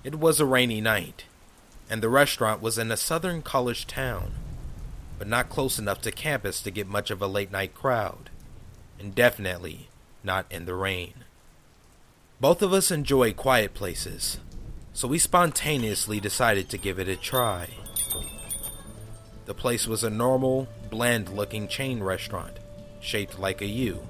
It 0.06 0.16
was 0.16 0.40
a 0.40 0.46
rainy 0.46 0.80
night, 0.80 1.26
and 1.90 2.02
the 2.02 2.08
restaurant 2.08 2.62
was 2.62 2.78
in 2.78 2.94
a 2.94 2.96
southern 2.96 3.42
college 3.42 3.88
town, 3.88 4.32
but 5.20 5.28
not 5.28 5.50
close 5.50 5.78
enough 5.78 6.00
to 6.04 6.14
campus 6.14 6.62
to 6.62 6.72
get 6.72 6.88
much 6.88 7.12
of 7.12 7.22
a 7.22 7.28
late 7.28 7.52
night 7.52 7.76
crowd, 7.76 8.30
and 8.98 9.14
definitely 9.14 9.90
not 10.24 10.46
in 10.50 10.64
the 10.64 10.76
rain. 10.76 11.26
Both 12.44 12.62
of 12.62 12.74
us 12.74 12.92
enjoy 12.92 13.32
quiet 13.32 13.74
places, 13.74 14.38
so 14.92 15.08
we 15.08 15.18
spontaneously 15.18 16.20
decided 16.20 16.68
to 16.68 16.78
give 16.78 17.00
it 17.00 17.08
a 17.08 17.16
try. 17.16 17.70
The 19.46 19.54
place 19.54 19.88
was 19.88 20.04
a 20.04 20.10
normal, 20.10 20.68
bland 20.90 21.30
looking 21.30 21.70
chain 21.70 22.04
restaurant, 22.04 22.58
shaped 23.00 23.40
like 23.40 23.62
a 23.62 23.66
U. 23.66 24.06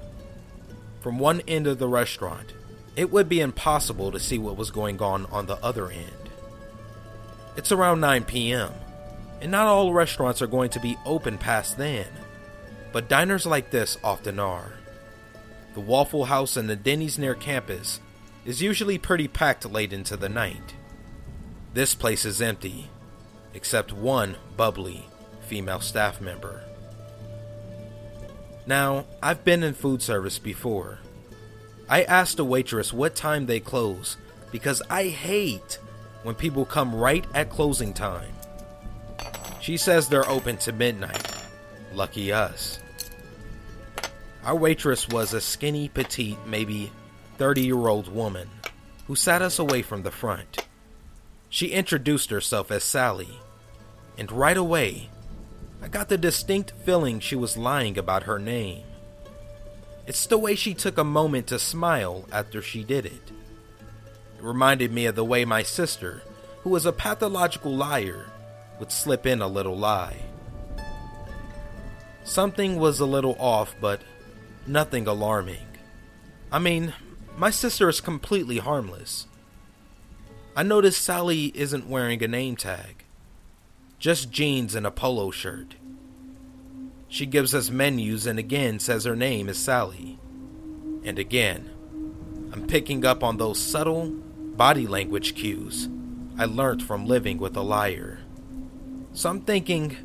From 1.00 1.20
one 1.20 1.42
end 1.46 1.68
of 1.68 1.78
the 1.78 1.86
restaurant, 1.86 2.54
it 2.96 3.12
would 3.12 3.28
be 3.28 3.40
impossible 3.40 4.10
to 4.10 4.18
see 4.18 4.38
what 4.38 4.56
was 4.56 4.72
going 4.72 5.00
on 5.00 5.26
on 5.26 5.46
the 5.46 5.64
other 5.64 5.88
end. 5.88 6.30
It's 7.56 7.70
around 7.70 8.00
9 8.00 8.24
p.m., 8.24 8.72
and 9.42 9.52
not 9.52 9.68
all 9.68 9.92
restaurants 9.92 10.42
are 10.42 10.48
going 10.48 10.70
to 10.70 10.80
be 10.80 10.98
open 11.06 11.38
past 11.38 11.78
then, 11.78 12.08
but 12.92 13.08
diners 13.08 13.46
like 13.46 13.70
this 13.70 13.96
often 14.02 14.40
are. 14.40 14.72
The 15.74 15.80
Waffle 15.80 16.24
House 16.24 16.56
and 16.56 16.68
the 16.68 16.74
Denny's 16.74 17.16
near 17.16 17.36
campus 17.36 18.00
is 18.44 18.62
usually 18.62 18.98
pretty 18.98 19.28
packed 19.28 19.64
late 19.70 19.92
into 19.92 20.16
the 20.16 20.28
night. 20.28 20.74
This 21.72 21.94
place 21.94 22.24
is 22.24 22.42
empty, 22.42 22.88
except 23.54 23.92
one 23.92 24.36
bubbly 24.56 25.06
female 25.40 25.80
staff 25.80 26.20
member. 26.20 26.62
Now, 28.66 29.04
I've 29.22 29.44
been 29.44 29.62
in 29.62 29.74
food 29.74 30.02
service 30.02 30.38
before. 30.38 30.98
I 31.88 32.02
asked 32.04 32.38
a 32.38 32.44
waitress 32.44 32.92
what 32.92 33.14
time 33.14 33.46
they 33.46 33.60
close 33.60 34.16
because 34.50 34.82
I 34.88 35.08
hate 35.08 35.78
when 36.22 36.34
people 36.34 36.64
come 36.64 36.94
right 36.94 37.26
at 37.34 37.50
closing 37.50 37.92
time. 37.92 38.32
She 39.60 39.76
says 39.76 40.08
they're 40.08 40.28
open 40.28 40.56
to 40.58 40.72
midnight. 40.72 41.44
Lucky 41.92 42.32
us. 42.32 42.78
Our 44.44 44.56
waitress 44.56 45.08
was 45.08 45.32
a 45.32 45.40
skinny, 45.40 45.88
petite, 45.88 46.38
maybe 46.46 46.90
30 47.38 47.62
year 47.62 47.88
old 47.88 48.08
woman 48.08 48.48
who 49.06 49.16
sat 49.16 49.42
us 49.42 49.58
away 49.58 49.82
from 49.82 50.02
the 50.02 50.10
front. 50.10 50.66
She 51.48 51.68
introduced 51.68 52.30
herself 52.30 52.70
as 52.70 52.84
Sally, 52.84 53.40
and 54.16 54.30
right 54.32 54.56
away, 54.56 55.10
I 55.82 55.88
got 55.88 56.08
the 56.08 56.18
distinct 56.18 56.72
feeling 56.84 57.20
she 57.20 57.36
was 57.36 57.56
lying 57.56 57.98
about 57.98 58.22
her 58.24 58.38
name. 58.38 58.84
It's 60.06 60.26
the 60.26 60.38
way 60.38 60.54
she 60.54 60.74
took 60.74 60.98
a 60.98 61.04
moment 61.04 61.46
to 61.48 61.58
smile 61.58 62.24
after 62.32 62.60
she 62.62 62.82
did 62.82 63.06
it. 63.06 63.30
It 64.38 64.42
reminded 64.42 64.92
me 64.92 65.06
of 65.06 65.14
the 65.14 65.24
way 65.24 65.44
my 65.44 65.62
sister, 65.62 66.22
who 66.62 66.70
was 66.70 66.86
a 66.86 66.92
pathological 66.92 67.74
liar, 67.74 68.26
would 68.78 68.92
slip 68.92 69.26
in 69.26 69.40
a 69.40 69.48
little 69.48 69.76
lie. 69.76 70.16
Something 72.24 72.78
was 72.78 73.00
a 73.00 73.06
little 73.06 73.36
off, 73.38 73.74
but 73.80 74.00
nothing 74.66 75.06
alarming. 75.06 75.66
I 76.50 76.58
mean, 76.58 76.94
my 77.36 77.50
sister 77.50 77.88
is 77.88 78.00
completely 78.00 78.58
harmless. 78.58 79.26
I 80.56 80.62
notice 80.62 80.96
Sally 80.96 81.46
isn't 81.54 81.88
wearing 81.88 82.22
a 82.22 82.28
name 82.28 82.54
tag, 82.56 83.04
just 83.98 84.30
jeans 84.30 84.74
and 84.74 84.86
a 84.86 84.90
polo 84.90 85.30
shirt. 85.30 85.74
She 87.08 87.26
gives 87.26 87.54
us 87.54 87.70
menus 87.70 88.26
and 88.26 88.38
again 88.38 88.78
says 88.78 89.04
her 89.04 89.16
name 89.16 89.48
is 89.48 89.58
Sally. 89.58 90.18
And 91.04 91.18
again, 91.18 91.70
I'm 92.52 92.66
picking 92.66 93.04
up 93.04 93.24
on 93.24 93.36
those 93.36 93.58
subtle 93.58 94.10
body 94.56 94.86
language 94.86 95.34
cues 95.34 95.88
I 96.36 96.46
learned 96.46 96.82
from 96.82 97.06
living 97.06 97.38
with 97.38 97.56
a 97.56 97.62
liar. 97.62 98.18
So 99.12 99.30
I'm 99.30 99.40
thinking 99.42 99.96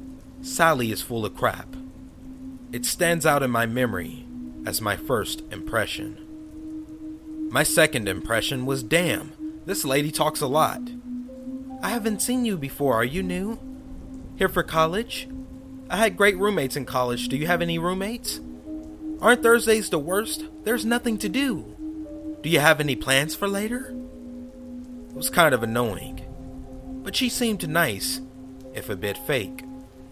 Sally 0.41 0.91
is 0.91 1.01
full 1.01 1.25
of 1.25 1.36
crap. 1.36 1.75
It 2.71 2.86
stands 2.86 3.25
out 3.25 3.41
in 3.41 3.50
my 3.50 3.65
memory 3.65 4.27
as 4.65 4.79
my 4.79 4.95
first 4.95 5.41
impression. 5.51 6.28
My 7.51 7.63
second 7.63 8.08
impression 8.08 8.68
was 8.68 8.84
damn, 8.84 9.34
this 9.65 9.84
lady 9.84 10.12
talks 10.12 10.39
a 10.39 10.48
lot. 10.48 10.82
I 11.82 11.89
haven't 11.89 12.22
seen 12.22 12.46
you 12.46 12.58
before, 12.58 12.94
are 12.94 13.03
you 13.03 13.24
new? 13.24 13.60
Here 14.36 14.50
for 14.50 14.62
college? 14.62 15.27
I 15.89 15.98
had 15.98 16.15
great 16.15 16.38
roommates 16.38 16.75
in 16.75 16.86
college. 16.86 17.27
Do 17.27 17.36
you 17.38 17.48
have 17.48 17.63
any 17.63 17.79
roommates? 17.79 18.39
Aren't 19.20 19.41
Thursdays 19.41 19.89
the 19.89 19.98
worst? 19.98 20.46
There's 20.63 20.86
nothing 20.86 21.18
to 21.18 21.29
do. 21.29 22.38
Do 22.44 22.50
you 22.50 22.60
have 22.60 22.79
any 22.79 22.96
plans 22.96 23.34
for 23.34 23.48
later? 23.48 23.96
It 25.10 25.15
was 25.15 25.32
kind 25.32 25.56
of 25.56 25.63
annoying. 25.63 26.24
But 27.03 27.15
she 27.15 27.29
seemed 27.29 27.68
nice, 27.68 28.22
if 28.75 28.89
a 28.89 28.96
bit 28.96 29.18
fake, 29.18 29.63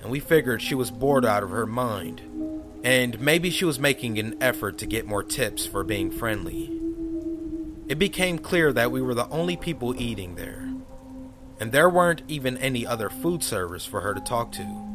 and 0.01 0.09
we 0.09 0.19
figured 0.19 0.63
she 0.63 0.73
was 0.73 0.89
bored 0.89 1.25
out 1.25 1.43
of 1.43 1.51
her 1.51 1.67
mind. 1.67 2.21
And 2.83 3.19
maybe 3.19 3.51
she 3.51 3.65
was 3.65 3.79
making 3.79 4.17
an 4.17 4.35
effort 4.41 4.79
to 4.79 4.87
get 4.87 5.05
more 5.05 5.23
tips 5.23 5.67
for 5.67 5.83
being 5.83 6.09
friendly. 6.09 6.73
It 7.87 7.97
became 7.97 8.37
clear 8.37 8.73
that 8.73 8.91
we 8.91 9.01
were 9.01 9.13
the 9.13 9.29
only 9.29 9.55
people 9.55 9.99
eating 9.99 10.35
there, 10.35 10.69
and 11.57 11.71
there 11.71 11.89
weren't 11.89 12.21
even 12.27 12.57
any 12.57 12.85
other 12.85 13.09
food 13.09 13.43
servers 13.43 13.85
for 13.85 14.01
her 14.01 14.13
to 14.13 14.19
talk 14.19 14.51
to. 14.53 14.87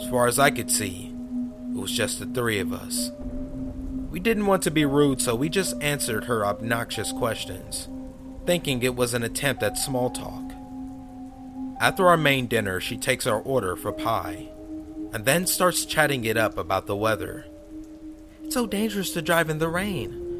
As 0.00 0.08
far 0.08 0.26
as 0.26 0.38
I 0.38 0.50
could 0.50 0.70
see, 0.70 1.14
it 1.74 1.76
was 1.76 1.92
just 1.92 2.18
the 2.18 2.26
three 2.26 2.58
of 2.58 2.72
us. 2.72 3.10
We 4.10 4.18
didn't 4.18 4.46
want 4.46 4.62
to 4.62 4.70
be 4.70 4.86
rude, 4.86 5.20
so 5.20 5.34
we 5.34 5.50
just 5.50 5.80
answered 5.82 6.24
her 6.24 6.46
obnoxious 6.46 7.12
questions, 7.12 7.86
thinking 8.46 8.82
it 8.82 8.96
was 8.96 9.12
an 9.12 9.22
attempt 9.22 9.62
at 9.62 9.76
small 9.76 10.08
talk. 10.08 10.52
After 11.80 12.08
our 12.08 12.16
main 12.16 12.46
dinner, 12.46 12.80
she 12.80 12.96
takes 12.96 13.26
our 13.26 13.40
order 13.40 13.76
for 13.76 13.92
pie, 13.92 14.48
and 15.12 15.26
then 15.26 15.46
starts 15.46 15.84
chatting 15.84 16.24
it 16.24 16.38
up 16.38 16.56
about 16.56 16.86
the 16.86 16.96
weather. 16.96 17.44
It's 18.42 18.54
so 18.54 18.66
dangerous 18.66 19.12
to 19.12 19.20
drive 19.20 19.50
in 19.50 19.58
the 19.58 19.68
rain. 19.68 20.31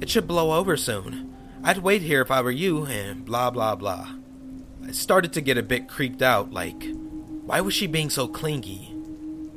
It 0.00 0.08
should 0.08 0.26
blow 0.26 0.58
over 0.58 0.76
soon. 0.76 1.34
I'd 1.62 1.78
wait 1.78 2.00
here 2.00 2.22
if 2.22 2.30
I 2.30 2.40
were 2.40 2.50
you, 2.50 2.86
and 2.86 3.24
blah 3.24 3.50
blah 3.50 3.74
blah. 3.76 4.08
I 4.82 4.92
started 4.92 5.32
to 5.34 5.42
get 5.42 5.58
a 5.58 5.62
bit 5.62 5.88
creeped 5.88 6.22
out, 6.22 6.52
like, 6.52 6.90
why 7.44 7.60
was 7.60 7.74
she 7.74 7.86
being 7.86 8.08
so 8.08 8.26
clingy? 8.26 8.96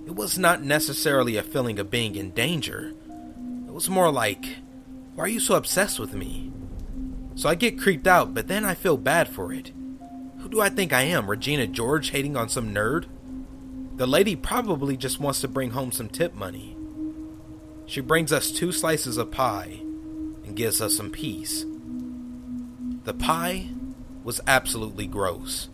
It 0.06 0.16
was 0.16 0.38
not 0.38 0.62
necessarily 0.62 1.38
a 1.38 1.44
feeling 1.44 1.80
of 1.80 1.90
being 1.90 2.16
in 2.16 2.32
danger. 2.32 2.94
It 3.68 3.74
was 3.74 3.90
more 3.90 4.12
like, 4.12 4.58
why 5.16 5.24
are 5.24 5.30
you 5.30 5.40
so 5.40 5.56
obsessed 5.56 5.98
with 5.98 6.14
me? 6.14 6.52
So 7.36 7.48
I 7.48 7.56
get 7.56 7.80
creeped 7.80 8.06
out, 8.06 8.34
but 8.34 8.48
then 8.48 8.66
I 8.66 8.76
feel 8.76 8.98
bad 8.98 9.30
for 9.30 9.54
it. 9.54 9.72
Who 10.40 10.50
do 10.50 10.60
I 10.60 10.70
think 10.70 10.92
I 10.92 11.04
am, 11.04 11.30
Regina 11.30 11.68
George 11.68 12.10
hating 12.10 12.36
on 12.36 12.50
some 12.50 12.74
nerd? 12.74 13.06
The 13.96 14.06
lady 14.06 14.36
probably 14.36 14.98
just 14.98 15.22
wants 15.22 15.40
to 15.42 15.48
bring 15.48 15.72
home 15.72 15.94
some 15.94 16.10
tip 16.10 16.36
money. 16.36 16.76
She 17.86 18.02
brings 18.02 18.34
us 18.34 18.52
two 18.52 18.74
slices 18.74 19.18
of 19.18 19.32
pie 19.32 19.82
and 20.46 20.56
gives 20.56 20.82
us 20.82 20.96
some 20.96 21.10
peace. 21.10 21.66
The 23.04 23.14
pie 23.14 23.68
was 24.24 24.42
absolutely 24.48 25.08
gross. 25.08 25.70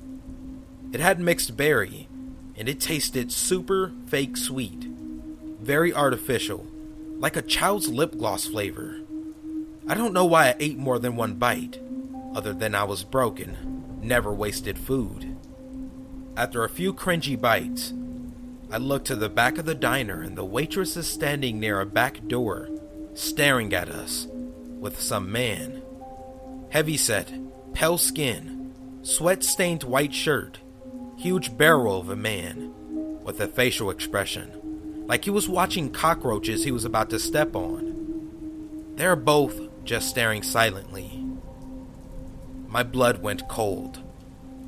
It 0.92 1.00
had 1.00 1.20
mixed 1.20 1.56
berry, 1.56 2.08
and 2.56 2.68
it 2.68 2.80
tasted 2.80 3.32
super 3.32 3.92
fake 4.08 4.36
sweet, 4.36 4.88
very 5.62 5.94
artificial, 5.94 6.66
like 7.20 7.36
a 7.36 7.44
child's 7.44 7.88
lip 7.88 8.18
gloss 8.18 8.48
flavor. 8.48 9.02
I 9.88 9.94
don't 9.94 10.14
know 10.14 10.26
why 10.26 10.48
I 10.48 10.56
ate 10.60 10.78
more 10.78 10.98
than 10.98 11.16
one 11.16 11.36
bite, 11.36 11.80
other 12.34 12.54
than 12.54 12.74
I 12.74 12.84
was 12.84 13.04
broken, 13.04 14.00
never 14.02 14.34
wasted 14.34 14.80
food. 14.80 15.36
After 16.36 16.64
a 16.64 16.70
few 16.70 16.94
cringy 16.94 17.40
bites, 17.40 17.94
I 18.72 18.78
looked 18.78 19.08
to 19.08 19.16
the 19.16 19.30
back 19.30 19.58
of 19.58 19.66
the 19.66 19.76
diner 19.76 20.22
and 20.22 20.38
the 20.38 20.46
waitress 20.46 20.96
is 20.96 21.08
standing 21.08 21.60
near 21.60 21.82
a 21.82 21.86
back 21.86 22.28
door, 22.28 22.70
staring 23.14 23.74
at 23.74 23.90
us 23.90 24.28
with 24.80 25.00
some 25.00 25.32
man. 25.32 25.82
Heavy 26.70 26.98
set, 26.98 27.32
pale 27.74 27.98
skin, 27.98 28.74
sweat 29.02 29.44
stained 29.44 29.84
white 29.84 30.14
shirt, 30.14 30.60
huge 31.18 31.58
barrel 31.58 32.00
of 32.00 32.10
a 32.10 32.16
man, 32.16 32.74
with 33.24 33.40
a 33.42 33.48
facial 33.48 33.90
expression, 33.90 35.06
like 35.08 35.26
he 35.26 35.30
was 35.30 35.50
watching 35.50 35.92
cockroaches 35.92 36.64
he 36.64 36.72
was 36.72 36.86
about 36.86 37.10
to 37.10 37.20
step 37.20 37.56
on. 37.56 37.90
They're 38.96 39.16
both 39.16 39.60
just 39.84 40.10
staring 40.10 40.44
silently. 40.44 41.24
My 42.68 42.84
blood 42.84 43.22
went 43.22 43.48
cold. 43.48 44.00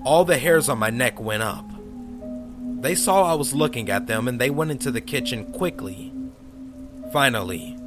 All 0.03 0.25
the 0.25 0.37
hairs 0.37 0.69
on 0.69 0.79
my 0.79 0.89
neck 0.89 1.19
went 1.19 1.43
up. 1.43 1.65
They 2.81 2.95
saw 2.95 3.31
I 3.31 3.35
was 3.35 3.53
looking 3.53 3.89
at 3.89 4.07
them 4.07 4.27
and 4.27 4.41
they 4.41 4.49
went 4.49 4.71
into 4.71 4.89
the 4.89 5.01
kitchen 5.01 5.51
quickly. 5.53 6.11
Finally, 7.13 7.77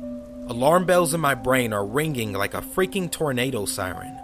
Alarm 0.47 0.85
bells 0.85 1.15
in 1.15 1.23
my 1.23 1.35
brain 1.35 1.73
are 1.73 1.87
ringing 1.87 2.35
like 2.35 2.53
a 2.53 2.61
freaking 2.61 3.11
tornado 3.11 3.65
siren. 3.65 4.19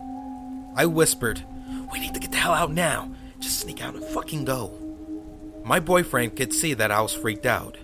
I 0.77 0.85
whispered, 0.85 1.43
We 1.91 1.99
need 1.99 2.13
to 2.13 2.21
get 2.21 2.31
the 2.31 2.37
hell 2.37 2.53
out 2.53 2.73
now. 2.73 3.11
Just 3.39 3.61
sneak 3.61 3.83
out 3.83 3.95
and 3.95 4.05
fucking 4.05 4.45
go. 4.45 4.77
My 5.65 5.81
boyfriend 5.81 6.37
could 6.37 6.53
see 6.53 6.75
that 6.75 6.91
I 6.91 7.01
was 7.01 7.15
freaked 7.15 7.47
out. 7.47 7.79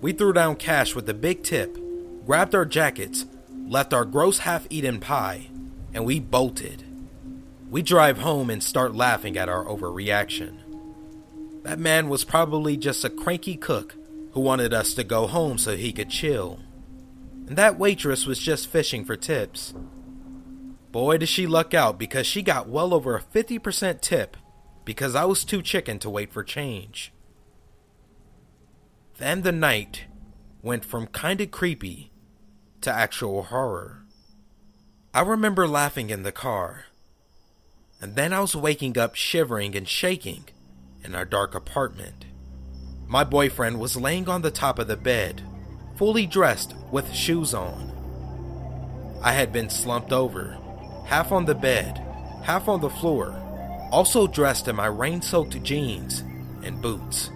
We 0.00 0.12
threw 0.12 0.32
down 0.32 0.56
cash 0.56 0.96
with 0.96 1.08
a 1.08 1.14
big 1.14 1.44
tip, 1.44 1.78
grabbed 2.26 2.56
our 2.56 2.64
jackets, 2.64 3.26
left 3.68 3.94
our 3.94 4.04
gross 4.04 4.38
half 4.38 4.66
eaten 4.68 4.98
pie, 4.98 5.46
and 5.94 6.04
we 6.04 6.18
bolted. 6.18 6.82
We 7.70 7.82
drive 7.82 8.18
home 8.18 8.50
and 8.50 8.64
start 8.64 8.96
laughing 8.96 9.38
at 9.38 9.48
our 9.48 9.64
overreaction. 9.64 10.54
That 11.62 11.78
man 11.78 12.08
was 12.08 12.24
probably 12.24 12.76
just 12.76 13.04
a 13.04 13.10
cranky 13.10 13.56
cook 13.56 13.94
who 14.32 14.40
wanted 14.40 14.74
us 14.74 14.92
to 14.94 15.04
go 15.04 15.28
home 15.28 15.56
so 15.56 15.76
he 15.76 15.92
could 15.92 16.10
chill 16.10 16.58
and 17.50 17.58
that 17.58 17.80
waitress 17.80 18.26
was 18.26 18.38
just 18.38 18.68
fishing 18.68 19.04
for 19.04 19.16
tips. 19.16 19.74
Boy, 20.92 21.18
did 21.18 21.28
she 21.28 21.48
luck 21.48 21.74
out 21.74 21.98
because 21.98 22.24
she 22.24 22.42
got 22.42 22.68
well 22.68 22.94
over 22.94 23.16
a 23.16 23.20
50% 23.20 24.00
tip 24.00 24.36
because 24.84 25.16
I 25.16 25.24
was 25.24 25.44
too 25.44 25.60
chicken 25.60 25.98
to 25.98 26.08
wait 26.08 26.32
for 26.32 26.44
change. 26.44 27.12
Then 29.18 29.42
the 29.42 29.50
night 29.50 30.04
went 30.62 30.84
from 30.84 31.08
kinda 31.08 31.48
creepy 31.48 32.12
to 32.82 32.92
actual 32.92 33.42
horror. 33.42 34.04
I 35.12 35.22
remember 35.22 35.66
laughing 35.66 36.10
in 36.10 36.22
the 36.22 36.30
car, 36.30 36.84
and 38.00 38.14
then 38.14 38.32
I 38.32 38.38
was 38.38 38.54
waking 38.54 38.96
up 38.96 39.16
shivering 39.16 39.74
and 39.74 39.88
shaking 39.88 40.44
in 41.02 41.16
our 41.16 41.24
dark 41.24 41.56
apartment. 41.56 42.26
My 43.08 43.24
boyfriend 43.24 43.80
was 43.80 43.96
laying 43.96 44.28
on 44.28 44.42
the 44.42 44.52
top 44.52 44.78
of 44.78 44.86
the 44.86 44.96
bed, 44.96 45.42
fully 46.00 46.24
dressed 46.24 46.74
with 46.90 47.12
shoes 47.12 47.52
on. 47.52 47.92
I 49.22 49.32
had 49.32 49.52
been 49.52 49.68
slumped 49.68 50.14
over, 50.14 50.56
half 51.04 51.30
on 51.30 51.44
the 51.44 51.54
bed, 51.54 52.02
half 52.42 52.68
on 52.68 52.80
the 52.80 52.88
floor, 52.88 53.38
also 53.92 54.26
dressed 54.26 54.66
in 54.66 54.76
my 54.76 54.86
rain 54.86 55.20
soaked 55.20 55.62
jeans 55.62 56.20
and 56.64 56.80
boots. 56.80 57.28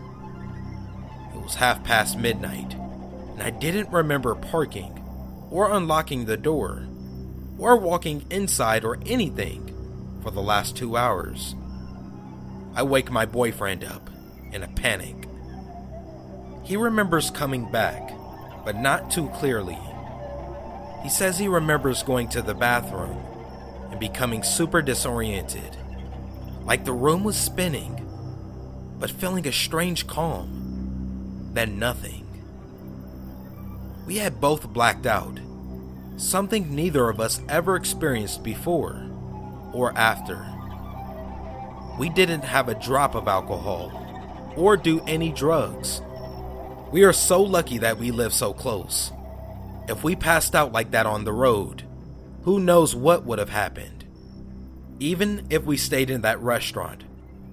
It 1.35 1.43
was 1.43 1.57
half 1.57 1.85
past 1.85 2.19
midnight, 2.19 2.73
and 3.35 3.43
I 3.43 3.51
didn't 3.51 3.93
remember 3.93 4.35
parking, 4.35 4.99
or 5.51 5.71
unlocking 5.71 6.25
the 6.25 6.39
door, 6.39 6.87
or 7.59 7.77
walking 7.77 8.25
inside 8.31 8.83
or 8.83 8.97
anything 9.05 9.75
for 10.23 10.31
the 10.31 10.41
last 10.41 10.75
two 10.75 10.97
hours. 10.97 11.55
I 12.75 12.83
wake 12.83 13.11
my 13.11 13.27
boyfriend 13.27 13.85
up 13.85 14.09
in 14.53 14.63
a 14.63 14.69
panic. 14.69 15.29
He 16.63 16.79
remembers 16.79 17.31
coming 17.31 17.71
back 17.71 18.15
but 18.65 18.77
not 18.77 19.11
too 19.11 19.29
clearly. 19.29 19.79
He 21.03 21.09
says 21.11 21.39
he 21.39 21.49
remembers 21.49 22.03
going 22.03 22.29
to 22.29 22.43
the 22.43 22.55
bathroom 22.55 23.19
and 23.91 24.01
becoming 24.01 24.43
super 24.43 24.81
disoriented, 24.81 25.77
like 26.65 26.85
the 26.85 26.93
room 26.93 27.25
was 27.25 27.37
spinning, 27.37 28.01
but 28.99 29.11
feeling 29.11 29.47
a 29.47 29.53
strange 29.53 30.07
calm, 30.07 31.51
then 31.53 31.79
nothing. 31.79 32.27
We 34.07 34.17
had 34.17 34.41
both 34.41 34.73
blacked 34.73 35.07
out, 35.07 35.41
something 36.17 36.75
neither 36.75 37.09
of 37.09 37.21
us 37.21 37.41
ever 37.49 37.77
experienced 37.77 38.43
before 38.43 39.11
or 39.73 39.97
after. 39.97 40.47
We 41.99 42.09
didn't 42.09 42.45
have 42.45 42.69
a 42.69 42.75
drop 42.75 43.15
of 43.15 43.29
alcohol 43.29 44.01
or 44.57 44.77
do 44.77 45.01
any 45.07 45.33
drugs 45.33 46.01
we 46.95 47.03
are 47.03 47.13
so 47.13 47.43
lucky 47.43 47.79
that 47.79 47.99
we 47.99 48.13
live 48.13 48.33
so 48.33 48.53
close. 48.53 49.11
If 49.89 50.05
we 50.05 50.15
passed 50.15 50.55
out 50.55 50.71
like 50.71 50.93
that 50.93 51.07
on 51.07 51.25
the 51.25 51.33
road, 51.33 51.83
who 52.45 52.61
knows 52.61 52.95
what 52.95 53.25
would 53.25 53.41
have 53.41 53.49
happened? 53.49 54.05
Even 55.01 55.45
if 55.51 55.65
we 55.65 55.77
stayed 55.77 56.09
in 56.09 56.21
that 56.21 56.39
restaurant 56.39 57.03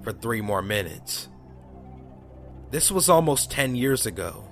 for 0.04 0.12
three 0.12 0.42
more 0.42 0.62
minutes. 0.62 1.28
This 2.70 2.92
was 2.92 3.10
almost 3.10 3.50
10 3.50 3.76
years 3.76 4.06
ago, 4.06 4.44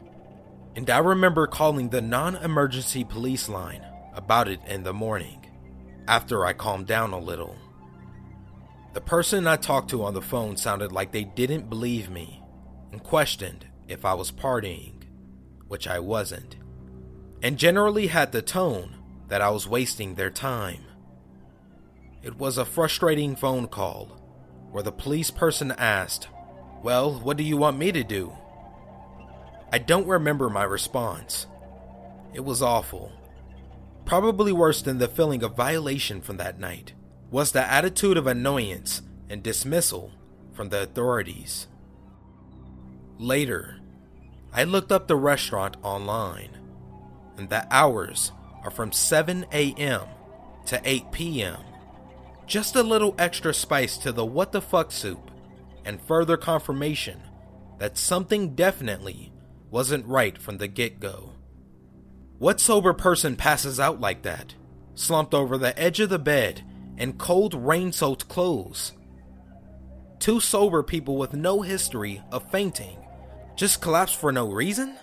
and 0.76 0.90
I 0.90 0.98
remember 0.98 1.46
calling 1.46 1.90
the 1.90 2.02
non 2.02 2.36
emergency 2.38 3.04
police 3.04 3.48
line 3.48 3.86
about 4.16 4.48
it 4.48 4.60
in 4.66 4.82
the 4.82 4.92
morning 4.92 5.46
after 6.08 6.48
I 6.48 6.54
calmed 6.54 6.88
down 6.88 7.14
a 7.14 7.20
little. 7.20 7.56
The 8.94 9.02
person 9.02 9.46
I 9.46 9.58
talked 9.58 9.92
to 9.92 10.04
on 10.04 10.16
the 10.16 10.22
phone 10.24 10.58
sounded 10.58 10.92
like 10.92 11.12
they 11.12 11.26
didn't 11.26 11.70
believe 11.70 12.10
me 12.10 12.42
and 12.92 13.04
questioned 13.04 13.69
if 13.90 14.06
I 14.06 14.14
was 14.14 14.32
partying. 14.32 14.94
which 15.68 15.88
I 15.88 16.00
wasn't, 16.00 16.56
and 17.44 17.58
generally 17.58 18.08
had 18.08 18.32
the 18.32 18.42
tone 18.42 18.96
that 19.28 19.42
I 19.42 19.50
was 19.52 19.68
wasting 19.68 20.16
their 20.16 20.32
time. 20.32 20.84
It 22.24 22.38
was 22.38 22.58
a 22.58 22.66
frustrating 22.66 23.36
phone 23.36 23.68
call 23.68 24.06
where 24.72 24.84
the 24.84 24.92
police 24.92 25.32
person 25.32 25.72
asked, 25.74 26.28
Well, 26.84 27.20
what 27.20 27.38
do 27.38 27.44
you 27.44 27.56
want 27.56 27.78
me 27.78 27.92
to 27.92 28.04
do? 28.04 28.34
I 29.72 29.78
don't 29.78 30.08
remember 30.08 30.50
my 30.50 30.64
response. 30.64 31.46
It 32.34 32.44
was 32.44 32.62
awful. 32.64 33.12
Probably 34.06 34.52
worse 34.52 34.82
than 34.82 34.98
the 34.98 35.08
feeling 35.08 35.44
of 35.44 35.56
violation 35.56 36.22
from 36.22 36.38
that 36.38 36.60
night 36.60 36.94
was 37.30 37.52
the 37.52 37.72
attitude 37.72 38.18
of 38.18 38.26
annoyance 38.26 39.04
and 39.30 39.44
dismissal 39.44 40.12
from 40.54 40.70
the 40.70 40.82
authorities. 40.82 41.68
Later, 43.20 43.79
I 44.52 44.64
looked 44.64 44.92
up 44.92 45.08
the 45.08 45.16
restaurant 45.16 45.78
online, 45.84 46.58
and 47.38 47.50
the 47.50 47.68
hours 47.74 48.32
are 48.64 48.72
from 48.72 48.92
7 48.92 49.46
a.m. 49.52 50.02
to 50.66 50.82
8 50.84 51.12
p.m. 51.12 51.60
Just 52.48 52.76
a 52.76 52.84
little 52.84 53.14
extra 53.20 53.54
spice 53.54 53.98
to 54.00 54.12
the 54.12 54.26
what 54.26 54.52
the 54.52 54.62
fuck 54.62 54.92
soup, 54.92 55.30
and 55.86 56.02
further 56.02 56.36
confirmation 56.36 57.22
that 57.78 57.98
something 57.98 58.56
definitely 58.56 59.32
wasn't 59.70 60.06
right 60.08 60.38
from 60.38 60.58
the 60.58 60.68
get 60.68 61.00
go. 61.00 61.34
What 62.40 62.60
sober 62.60 62.94
person 62.94 63.36
passes 63.36 63.80
out 63.80 64.02
like 64.02 64.24
that, 64.24 64.56
slumped 64.96 65.34
over 65.34 65.58
the 65.58 65.78
edge 65.80 66.00
of 66.00 66.10
the 66.10 66.20
bed 66.20 66.64
in 66.98 67.14
cold 67.14 67.54
rain 67.54 67.92
soaked 67.92 68.28
clothes? 68.28 68.94
Two 70.18 70.40
sober 70.40 70.82
people 70.82 71.18
with 71.18 71.34
no 71.34 71.62
history 71.62 72.22
of 72.32 72.50
fainting 72.52 72.98
just 73.60 73.82
collapse 73.82 74.14
for 74.14 74.32
no 74.32 74.48
reason? 74.48 74.96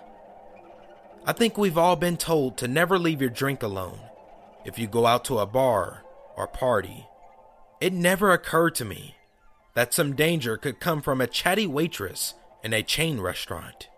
I 1.26 1.34
think 1.34 1.58
we've 1.58 1.76
all 1.76 1.94
been 1.94 2.16
told 2.16 2.56
to 2.56 2.66
never 2.66 2.98
leave 2.98 3.20
your 3.20 3.28
drink 3.28 3.62
alone 3.62 3.98
if 4.64 4.78
you 4.78 4.86
go 4.86 5.04
out 5.04 5.26
to 5.26 5.40
a 5.40 5.46
bar 5.46 6.02
or 6.38 6.46
party. 6.46 7.06
It 7.82 7.92
never 7.92 8.32
occurred 8.32 8.74
to 8.76 8.86
me 8.86 9.16
that 9.74 9.92
some 9.92 10.16
danger 10.16 10.56
could 10.56 10.80
come 10.80 11.02
from 11.02 11.20
a 11.20 11.26
chatty 11.26 11.66
waitress 11.66 12.32
in 12.64 12.72
a 12.72 12.82
chain 12.82 13.20
restaurant. 13.20 13.88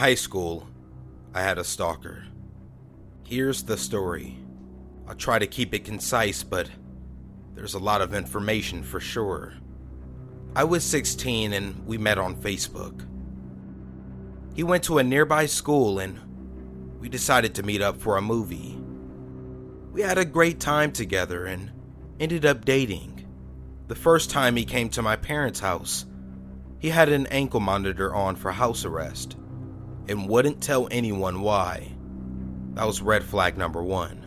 High 0.00 0.14
school, 0.14 0.66
I 1.34 1.42
had 1.42 1.58
a 1.58 1.62
stalker. 1.62 2.24
Here's 3.22 3.64
the 3.64 3.76
story. 3.76 4.38
I'll 5.06 5.14
try 5.14 5.38
to 5.38 5.46
keep 5.46 5.74
it 5.74 5.84
concise, 5.84 6.42
but 6.42 6.70
there's 7.54 7.74
a 7.74 7.78
lot 7.78 8.00
of 8.00 8.14
information 8.14 8.82
for 8.82 8.98
sure. 8.98 9.52
I 10.56 10.64
was 10.64 10.84
16 10.84 11.52
and 11.52 11.86
we 11.86 11.98
met 11.98 12.16
on 12.16 12.34
Facebook. 12.34 13.06
He 14.54 14.62
went 14.62 14.84
to 14.84 14.96
a 14.96 15.04
nearby 15.04 15.44
school 15.44 15.98
and 15.98 16.18
we 16.98 17.10
decided 17.10 17.54
to 17.56 17.62
meet 17.62 17.82
up 17.82 18.00
for 18.00 18.16
a 18.16 18.22
movie. 18.22 18.78
We 19.92 20.00
had 20.00 20.16
a 20.16 20.24
great 20.24 20.60
time 20.60 20.92
together 20.92 21.44
and 21.44 21.70
ended 22.18 22.46
up 22.46 22.64
dating. 22.64 23.28
The 23.88 23.94
first 23.94 24.30
time 24.30 24.56
he 24.56 24.64
came 24.64 24.88
to 24.90 25.02
my 25.02 25.16
parents' 25.16 25.60
house, 25.60 26.06
he 26.78 26.88
had 26.88 27.10
an 27.10 27.26
ankle 27.26 27.60
monitor 27.60 28.14
on 28.14 28.36
for 28.36 28.50
house 28.50 28.86
arrest 28.86 29.36
and 30.10 30.28
wouldn't 30.28 30.60
tell 30.60 30.88
anyone 30.90 31.40
why. 31.40 31.92
That 32.74 32.86
was 32.86 33.00
red 33.00 33.22
flag 33.22 33.56
number 33.56 33.82
one. 33.82 34.26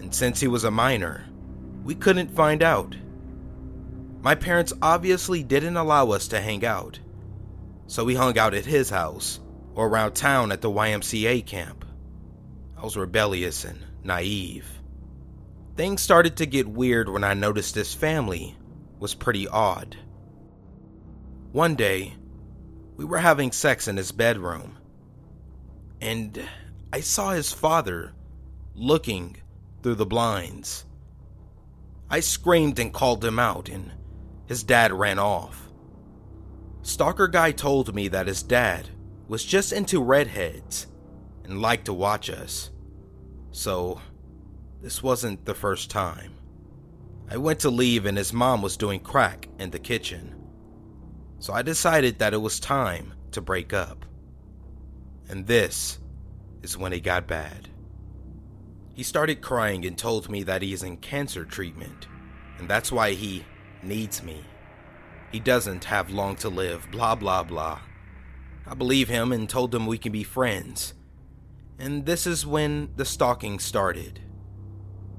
And 0.00 0.14
since 0.14 0.40
he 0.40 0.48
was 0.48 0.64
a 0.64 0.70
minor, 0.70 1.24
we 1.84 1.94
couldn't 1.94 2.34
find 2.34 2.62
out. 2.62 2.96
My 4.20 4.34
parents 4.34 4.72
obviously 4.82 5.42
didn't 5.42 5.76
allow 5.76 6.10
us 6.10 6.28
to 6.28 6.40
hang 6.40 6.64
out, 6.64 6.98
so 7.86 8.04
we 8.04 8.14
hung 8.14 8.38
out 8.38 8.54
at 8.54 8.66
his 8.66 8.90
house 8.90 9.40
or 9.74 9.86
around 9.86 10.12
town 10.12 10.50
at 10.50 10.60
the 10.60 10.70
YMCA 10.70 11.46
camp. 11.46 11.84
I 12.76 12.82
was 12.82 12.96
rebellious 12.96 13.64
and 13.64 13.78
naive. 14.02 14.66
Things 15.76 16.02
started 16.02 16.36
to 16.36 16.46
get 16.46 16.68
weird 16.68 17.08
when 17.08 17.24
I 17.24 17.34
noticed 17.34 17.74
his 17.74 17.94
family 17.94 18.56
was 18.98 19.14
pretty 19.14 19.46
odd. 19.46 19.96
One 21.52 21.74
day, 21.74 22.14
we 22.96 23.04
were 23.04 23.18
having 23.18 23.52
sex 23.52 23.88
in 23.88 23.96
his 23.96 24.12
bedroom, 24.12 24.76
and 26.04 26.38
I 26.92 27.00
saw 27.00 27.30
his 27.30 27.50
father 27.50 28.12
looking 28.74 29.38
through 29.82 29.94
the 29.94 30.06
blinds. 30.06 30.84
I 32.10 32.20
screamed 32.20 32.78
and 32.78 32.92
called 32.92 33.24
him 33.24 33.38
out, 33.38 33.70
and 33.70 33.90
his 34.46 34.62
dad 34.62 34.92
ran 34.92 35.18
off. 35.18 35.70
Stalker 36.82 37.26
guy 37.26 37.52
told 37.52 37.94
me 37.94 38.08
that 38.08 38.26
his 38.26 38.42
dad 38.42 38.90
was 39.28 39.42
just 39.44 39.72
into 39.72 40.02
redheads 40.02 40.86
and 41.44 41.62
liked 41.62 41.86
to 41.86 41.94
watch 41.94 42.28
us. 42.28 42.70
So, 43.50 44.00
this 44.82 45.02
wasn't 45.02 45.46
the 45.46 45.54
first 45.54 45.90
time. 45.90 46.34
I 47.30 47.38
went 47.38 47.60
to 47.60 47.70
leave, 47.70 48.04
and 48.04 48.18
his 48.18 48.34
mom 48.34 48.60
was 48.60 48.76
doing 48.76 49.00
crack 49.00 49.48
in 49.58 49.70
the 49.70 49.78
kitchen. 49.78 50.34
So 51.38 51.54
I 51.54 51.62
decided 51.62 52.18
that 52.18 52.34
it 52.34 52.42
was 52.42 52.60
time 52.60 53.14
to 53.30 53.40
break 53.40 53.72
up. 53.72 54.04
And 55.28 55.46
this 55.46 55.98
is 56.62 56.76
when 56.76 56.92
it 56.92 57.00
got 57.00 57.26
bad. 57.26 57.68
He 58.94 59.02
started 59.02 59.40
crying 59.40 59.84
and 59.84 59.98
told 59.98 60.28
me 60.28 60.42
that 60.44 60.62
he 60.62 60.72
is 60.72 60.82
in 60.82 60.98
cancer 60.98 61.44
treatment, 61.44 62.06
and 62.58 62.68
that's 62.68 62.92
why 62.92 63.12
he 63.12 63.44
needs 63.82 64.22
me. 64.22 64.44
He 65.32 65.40
doesn't 65.40 65.84
have 65.84 66.10
long 66.10 66.36
to 66.36 66.48
live, 66.48 66.88
blah 66.92 67.16
blah 67.16 67.42
blah. 67.42 67.80
I 68.66 68.74
believe 68.74 69.08
him 69.08 69.32
and 69.32 69.48
told 69.48 69.74
him 69.74 69.86
we 69.86 69.98
can 69.98 70.12
be 70.12 70.22
friends. 70.22 70.94
And 71.78 72.06
this 72.06 72.26
is 72.26 72.46
when 72.46 72.90
the 72.96 73.04
stalking 73.04 73.58
started. 73.58 74.20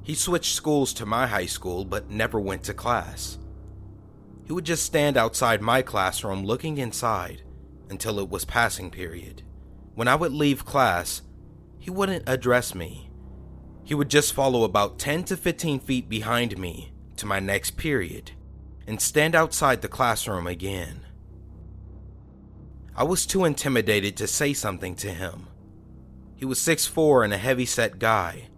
He 0.03 0.15
switched 0.15 0.55
schools 0.55 0.93
to 0.93 1.05
my 1.05 1.27
high 1.27 1.45
school 1.47 1.83
but 1.83 2.09
never 2.09 2.39
went 2.39 2.63
to 2.63 2.73
class. 2.73 3.37
He 4.45 4.53
would 4.53 4.65
just 4.65 4.85
stand 4.85 5.17
outside 5.17 5.61
my 5.61 5.81
classroom 5.81 6.45
looking 6.45 6.77
inside 6.77 7.41
until 7.89 8.19
it 8.19 8.29
was 8.29 8.45
passing 8.45 8.89
period. 8.89 9.43
When 9.95 10.09
I 10.09 10.15
would 10.15 10.33
leave 10.33 10.65
class, 10.65 11.21
he 11.79 11.89
wouldn't 11.89 12.27
address 12.27 12.75
me. 12.75 13.09
He 13.85 13.95
would 13.95 14.09
just 14.09 14.33
follow 14.33 14.63
about 14.63 14.99
10 14.99 15.23
to 15.25 15.37
15 15.37 15.79
feet 15.79 16.09
behind 16.09 16.57
me 16.57 16.91
to 17.15 17.25
my 17.25 17.39
next 17.39 17.77
period 17.77 18.31
and 18.85 18.99
stand 18.99 19.35
outside 19.35 19.81
the 19.81 19.87
classroom 19.87 20.47
again. 20.47 21.05
I 22.93 23.05
was 23.05 23.25
too 23.25 23.45
intimidated 23.45 24.17
to 24.17 24.27
say 24.27 24.53
something 24.53 24.95
to 24.95 25.13
him. 25.13 25.47
He 26.35 26.43
was 26.43 26.59
6'4 26.59 27.23
and 27.23 27.33
a 27.33 27.37
heavy 27.37 27.65
set 27.65 27.97
guy, 27.97 28.49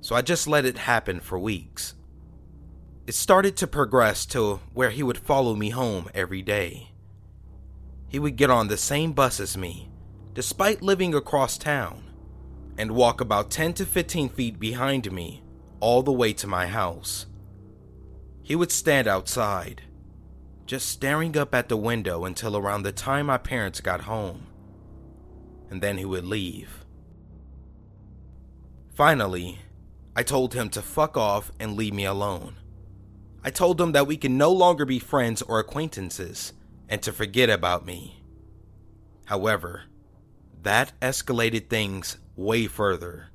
so 0.00 0.14
I 0.14 0.22
just 0.22 0.46
let 0.46 0.64
it 0.64 0.78
happen 0.78 1.18
for 1.18 1.38
weeks. 1.38 1.94
It 3.08 3.14
started 3.14 3.56
to 3.56 3.66
progress 3.66 4.24
to 4.26 4.60
where 4.72 4.90
he 4.90 5.02
would 5.02 5.18
follow 5.18 5.56
me 5.56 5.70
home 5.70 6.08
every 6.14 6.42
day. 6.42 6.92
He 8.06 8.20
would 8.20 8.36
get 8.36 8.50
on 8.50 8.68
the 8.68 8.76
same 8.76 9.12
bus 9.12 9.40
as 9.40 9.56
me 9.56 9.89
despite 10.34 10.82
living 10.82 11.14
across 11.14 11.58
town, 11.58 12.04
and 12.78 12.92
walk 12.92 13.20
about 13.20 13.50
10 13.50 13.74
to 13.74 13.86
15 13.86 14.28
feet 14.30 14.58
behind 14.58 15.10
me 15.12 15.42
all 15.80 16.02
the 16.02 16.12
way 16.12 16.32
to 16.32 16.46
my 16.46 16.66
house. 16.66 17.26
He 18.42 18.54
would 18.54 18.72
stand 18.72 19.06
outside, 19.06 19.82
just 20.66 20.88
staring 20.88 21.36
up 21.36 21.54
at 21.54 21.68
the 21.68 21.76
window 21.76 22.24
until 22.24 22.56
around 22.56 22.82
the 22.82 22.92
time 22.92 23.26
my 23.26 23.38
parents 23.38 23.80
got 23.80 24.02
home, 24.02 24.46
and 25.68 25.82
then 25.82 25.98
he 25.98 26.04
would 26.04 26.24
leave. 26.24 26.84
Finally, 28.94 29.58
I 30.14 30.22
told 30.22 30.54
him 30.54 30.68
to 30.70 30.82
fuck 30.82 31.16
off 31.16 31.50
and 31.58 31.76
leave 31.76 31.94
me 31.94 32.04
alone. 32.04 32.56
I 33.42 33.50
told 33.50 33.80
him 33.80 33.92
that 33.92 34.06
we 34.06 34.16
can 34.16 34.36
no 34.36 34.52
longer 34.52 34.84
be 34.84 34.98
friends 34.98 35.40
or 35.42 35.58
acquaintances 35.58 36.52
and 36.88 37.00
to 37.02 37.12
forget 37.12 37.48
about 37.48 37.86
me. 37.86 38.22
However, 39.26 39.84
that 40.62 40.92
escalated 41.00 41.68
things 41.68 42.18
way 42.36 42.66
further. 42.66 43.28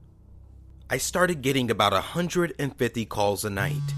I 0.90 0.98
started 0.98 1.42
getting 1.42 1.72
about 1.72 1.94
150 1.94 3.06
calls 3.06 3.44
a 3.44 3.50
night. 3.50 3.94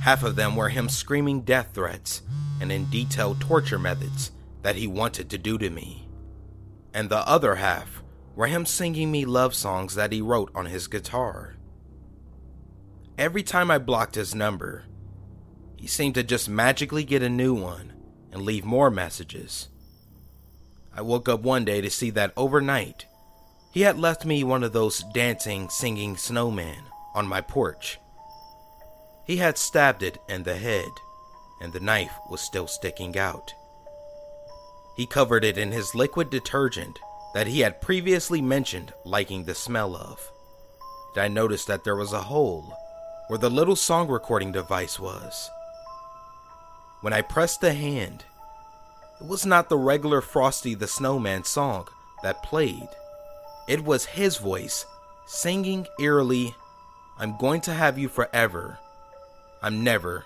Half 0.00 0.24
of 0.24 0.36
them 0.36 0.56
were 0.56 0.68
him 0.68 0.88
screaming 0.88 1.42
death 1.42 1.70
threats 1.74 2.22
and 2.60 2.72
in 2.72 2.86
detail 2.86 3.36
torture 3.38 3.78
methods 3.78 4.32
that 4.62 4.76
he 4.76 4.86
wanted 4.88 5.30
to 5.30 5.38
do 5.38 5.58
to 5.58 5.70
me. 5.70 6.08
And 6.92 7.08
the 7.08 7.28
other 7.28 7.56
half 7.56 8.02
were 8.34 8.48
him 8.48 8.66
singing 8.66 9.12
me 9.12 9.24
love 9.24 9.54
songs 9.54 9.94
that 9.94 10.12
he 10.12 10.20
wrote 10.20 10.50
on 10.54 10.66
his 10.66 10.88
guitar. 10.88 11.54
Every 13.16 13.42
time 13.42 13.70
I 13.70 13.78
blocked 13.78 14.16
his 14.16 14.34
number, 14.34 14.84
he 15.76 15.86
seemed 15.86 16.16
to 16.16 16.22
just 16.22 16.48
magically 16.48 17.04
get 17.04 17.22
a 17.22 17.28
new 17.28 17.54
one 17.54 17.92
and 18.32 18.42
leave 18.42 18.64
more 18.64 18.90
messages. 18.90 19.68
I 20.96 21.02
woke 21.02 21.28
up 21.28 21.40
one 21.40 21.64
day 21.66 21.82
to 21.82 21.90
see 21.90 22.10
that 22.10 22.32
overnight, 22.36 23.04
he 23.70 23.82
had 23.82 23.98
left 23.98 24.24
me 24.24 24.42
one 24.42 24.64
of 24.64 24.72
those 24.72 25.04
dancing, 25.12 25.68
singing 25.68 26.16
snowmen 26.16 26.84
on 27.14 27.28
my 27.28 27.42
porch. 27.42 28.00
He 29.26 29.36
had 29.36 29.58
stabbed 29.58 30.02
it 30.02 30.16
in 30.30 30.44
the 30.44 30.56
head, 30.56 30.88
and 31.60 31.74
the 31.74 31.80
knife 31.80 32.12
was 32.30 32.40
still 32.40 32.66
sticking 32.66 33.18
out. 33.18 33.52
He 34.96 35.06
covered 35.06 35.44
it 35.44 35.58
in 35.58 35.72
his 35.72 35.94
liquid 35.94 36.30
detergent 36.30 36.98
that 37.34 37.46
he 37.46 37.60
had 37.60 37.82
previously 37.82 38.40
mentioned 38.40 38.94
liking 39.04 39.44
the 39.44 39.54
smell 39.54 39.94
of. 39.94 40.18
And 41.14 41.24
I 41.24 41.28
noticed 41.28 41.66
that 41.66 41.84
there 41.84 41.96
was 41.96 42.14
a 42.14 42.22
hole 42.22 42.74
where 43.28 43.38
the 43.38 43.50
little 43.50 43.76
song 43.76 44.08
recording 44.08 44.52
device 44.52 44.98
was. 44.98 45.50
When 47.02 47.12
I 47.12 47.20
pressed 47.20 47.60
the 47.60 47.74
hand, 47.74 48.24
it 49.20 49.26
was 49.26 49.46
not 49.46 49.68
the 49.68 49.78
regular 49.78 50.20
Frosty 50.20 50.74
the 50.74 50.86
Snowman 50.86 51.44
song 51.44 51.88
that 52.22 52.42
played. 52.42 52.88
It 53.68 53.84
was 53.84 54.04
his 54.04 54.36
voice 54.36 54.84
singing 55.26 55.86
eerily, 55.98 56.54
I'm 57.18 57.36
going 57.38 57.60
to 57.62 57.74
have 57.74 57.98
you 57.98 58.08
forever. 58.08 58.78
I'm 59.62 59.82
never 59.82 60.24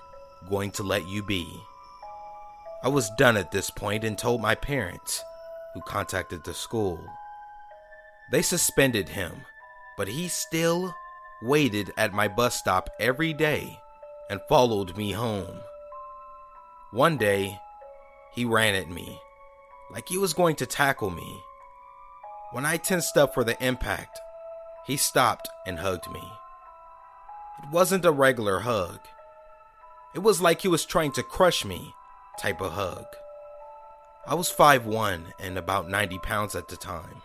going 0.49 0.71
to 0.73 0.83
let 0.83 1.07
you 1.09 1.23
be. 1.23 1.47
I 2.83 2.89
was 2.89 3.11
done 3.11 3.37
at 3.37 3.53
this 3.53 3.71
point 3.71 4.05
and 4.05 4.17
told 4.19 4.41
my 4.41 4.55
parents, 4.55 5.23
who 5.75 5.81
contacted 5.83 6.45
the 6.45 6.55
school. 6.55 6.99
They 8.31 8.43
suspended 8.43 9.11
him, 9.11 9.43
but 9.97 10.09
he 10.09 10.29
still 10.29 10.95
waited 11.43 11.93
at 11.97 12.13
my 12.13 12.29
bus 12.29 12.57
stop 12.57 12.91
every 12.99 13.33
day 13.33 13.79
and 14.29 14.41
followed 14.49 14.97
me 14.97 15.13
home. 15.13 15.61
One 16.91 17.17
day, 17.17 17.59
he 18.35 18.45
ran 18.45 18.75
at 18.75 18.89
me 18.89 19.21
like 19.93 20.09
he 20.09 20.19
was 20.19 20.35
going 20.35 20.57
to 20.57 20.67
tackle 20.67 21.11
me. 21.11 21.43
When 22.53 22.65
I 22.65 22.77
tensed 22.77 23.17
up 23.17 23.35
for 23.35 23.45
the 23.45 23.63
impact, 23.65 24.21
he 24.87 24.97
stopped 24.97 25.49
and 25.67 25.79
hugged 25.79 26.11
me. 26.11 26.23
It 27.63 27.71
wasn't 27.71 28.05
a 28.05 28.13
regular 28.13 28.61
hug. 28.61 29.01
It 30.15 30.21
was 30.21 30.41
like 30.41 30.63
he 30.63 30.69
was 30.69 30.85
trying 30.85 31.13
to 31.13 31.23
crush 31.23 31.65
me 31.65 31.95
type 32.39 32.61
of 32.61 32.73
hug. 32.73 33.05
I 34.27 34.35
was 34.35 34.53
5'1 34.53 35.33
and 35.39 35.59
about 35.59 35.89
90 35.89 36.19
pounds 36.19 36.55
at 36.55 36.69
the 36.69 36.77
time, 36.77 37.23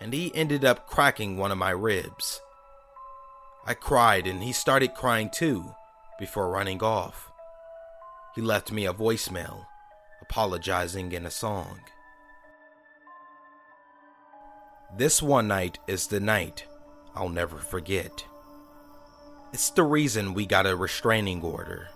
and 0.00 0.12
he 0.12 0.34
ended 0.34 0.64
up 0.64 0.86
cracking 0.86 1.36
one 1.36 1.52
of 1.52 1.58
my 1.58 1.70
ribs. 1.70 2.40
I 3.66 3.74
cried 3.74 4.26
and 4.26 4.42
he 4.42 4.52
started 4.52 4.94
crying 4.94 5.30
too 5.30 5.74
before 6.18 6.50
running 6.50 6.82
off. 6.82 7.30
He 8.34 8.42
left 8.42 8.72
me 8.72 8.86
a 8.86 8.94
voicemail 8.94 9.66
apologizing 10.22 11.12
in 11.12 11.26
a 11.26 11.30
song. 11.30 11.80
This 14.96 15.22
one 15.22 15.48
night 15.48 15.78
is 15.86 16.06
the 16.06 16.20
night 16.20 16.66
I'll 17.14 17.28
never 17.28 17.58
forget. 17.58 18.24
It's 19.52 19.70
the 19.70 19.82
reason 19.82 20.34
we 20.34 20.46
got 20.46 20.66
a 20.66 20.76
restraining 20.76 21.42
order, 21.42 21.88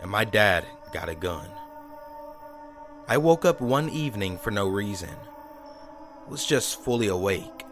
and 0.00 0.10
my 0.10 0.24
dad 0.24 0.64
got 0.92 1.08
a 1.08 1.14
gun. 1.14 1.48
I 3.08 3.18
woke 3.18 3.44
up 3.44 3.60
one 3.60 3.88
evening 3.88 4.36
for 4.36 4.50
no 4.50 4.66
reason. 4.66 5.14
Was 6.28 6.44
just 6.44 6.80
fully 6.82 7.06
awake. 7.06 7.64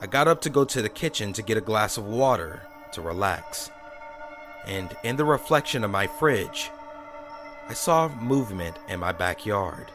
I 0.00 0.06
got 0.06 0.28
up 0.28 0.42
to 0.42 0.50
go 0.50 0.64
to 0.64 0.82
the 0.82 0.88
kitchen 0.88 1.32
to 1.32 1.42
get 1.42 1.56
a 1.56 1.62
glass 1.62 1.96
of 1.96 2.04
water 2.04 2.62
to 2.92 3.00
relax. 3.00 3.70
And 4.66 4.94
in 5.04 5.16
the 5.16 5.24
reflection 5.24 5.84
of 5.84 5.90
my 5.90 6.06
fridge, 6.06 6.70
I 7.72 7.74
saw 7.74 8.08
movement 8.20 8.76
in 8.88 9.00
my 9.00 9.12
backyard. 9.12 9.90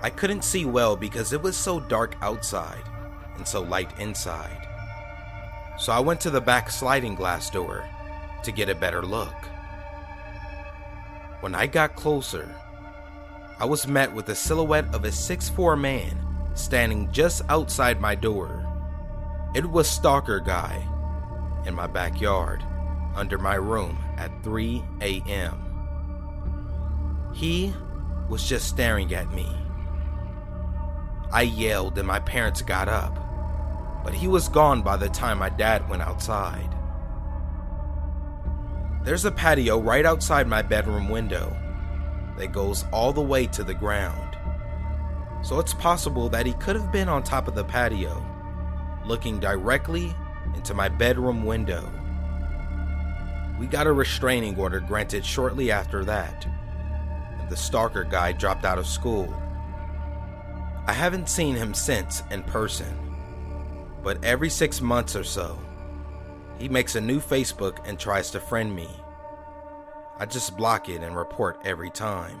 I 0.00 0.10
couldn't 0.10 0.44
see 0.44 0.64
well 0.64 0.94
because 0.94 1.32
it 1.32 1.42
was 1.42 1.56
so 1.56 1.80
dark 1.80 2.14
outside 2.22 2.84
and 3.34 3.48
so 3.48 3.62
light 3.62 3.98
inside. 3.98 4.64
So 5.76 5.92
I 5.92 5.98
went 5.98 6.20
to 6.20 6.30
the 6.30 6.40
back 6.40 6.70
sliding 6.70 7.16
glass 7.16 7.50
door 7.50 7.84
to 8.44 8.52
get 8.52 8.68
a 8.68 8.76
better 8.76 9.02
look. 9.02 9.34
When 11.40 11.56
I 11.56 11.66
got 11.66 11.96
closer, 11.96 12.54
I 13.58 13.64
was 13.64 13.88
met 13.88 14.14
with 14.14 14.26
the 14.26 14.36
silhouette 14.36 14.94
of 14.94 15.04
a 15.04 15.08
6'4 15.08 15.80
man 15.80 16.16
standing 16.54 17.10
just 17.10 17.42
outside 17.48 18.00
my 18.00 18.14
door. 18.14 18.64
It 19.56 19.68
was 19.68 19.90
Stalker 19.90 20.38
Guy 20.38 20.80
in 21.66 21.74
my 21.74 21.88
backyard 21.88 22.62
under 23.16 23.36
my 23.36 23.56
room 23.56 23.98
at 24.16 24.44
3 24.44 24.84
a.m. 25.00 25.69
He 27.32 27.74
was 28.28 28.48
just 28.48 28.68
staring 28.68 29.12
at 29.14 29.32
me 29.32 29.48
I 31.32 31.42
yelled 31.42 31.96
and 31.96 32.08
my 32.08 32.18
parents 32.18 32.60
got 32.60 32.88
up, 32.88 33.16
but 34.02 34.12
he 34.12 34.26
was 34.26 34.48
gone 34.48 34.82
by 34.82 34.96
the 34.96 35.08
time 35.08 35.38
my 35.38 35.48
dad 35.48 35.88
went 35.88 36.02
outside. 36.02 36.74
There's 39.04 39.24
a 39.24 39.30
patio 39.30 39.78
right 39.80 40.04
outside 40.04 40.48
my 40.48 40.62
bedroom 40.62 41.08
window 41.08 41.56
that 42.36 42.52
goes 42.52 42.84
all 42.92 43.12
the 43.12 43.20
way 43.20 43.46
to 43.46 43.62
the 43.62 43.74
ground. 43.74 44.36
So 45.42 45.60
it's 45.60 45.72
possible 45.72 46.28
that 46.30 46.46
he 46.46 46.52
could 46.54 46.74
have 46.74 46.90
been 46.90 47.08
on 47.08 47.22
top 47.22 47.46
of 47.46 47.54
the 47.54 47.64
patio, 47.64 48.20
looking 49.06 49.38
directly 49.38 50.12
into 50.56 50.74
my 50.74 50.88
bedroom 50.88 51.44
window. 51.44 51.88
We 53.58 53.68
got 53.68 53.86
a 53.86 53.92
restraining 53.92 54.58
order 54.58 54.80
granted 54.80 55.24
shortly 55.24 55.70
after 55.70 56.04
that, 56.06 56.46
the 57.50 57.56
stalker 57.56 58.04
guy 58.04 58.32
dropped 58.32 58.64
out 58.64 58.78
of 58.78 58.86
school 58.86 59.28
I 60.90 60.92
haven't 60.92 61.28
seen 61.28 61.54
him 61.54 61.72
since 61.72 62.24
in 62.32 62.42
person, 62.42 62.92
but 64.02 64.24
every 64.24 64.50
six 64.50 64.80
months 64.80 65.14
or 65.14 65.22
so, 65.22 65.56
he 66.58 66.68
makes 66.68 66.96
a 66.96 67.00
new 67.00 67.20
Facebook 67.20 67.78
and 67.86 67.96
tries 67.96 68.32
to 68.32 68.40
friend 68.40 68.74
me. 68.74 68.88
I 70.18 70.26
just 70.26 70.56
block 70.56 70.88
it 70.88 71.02
and 71.02 71.16
report 71.16 71.60
every 71.64 71.90
time. 71.90 72.40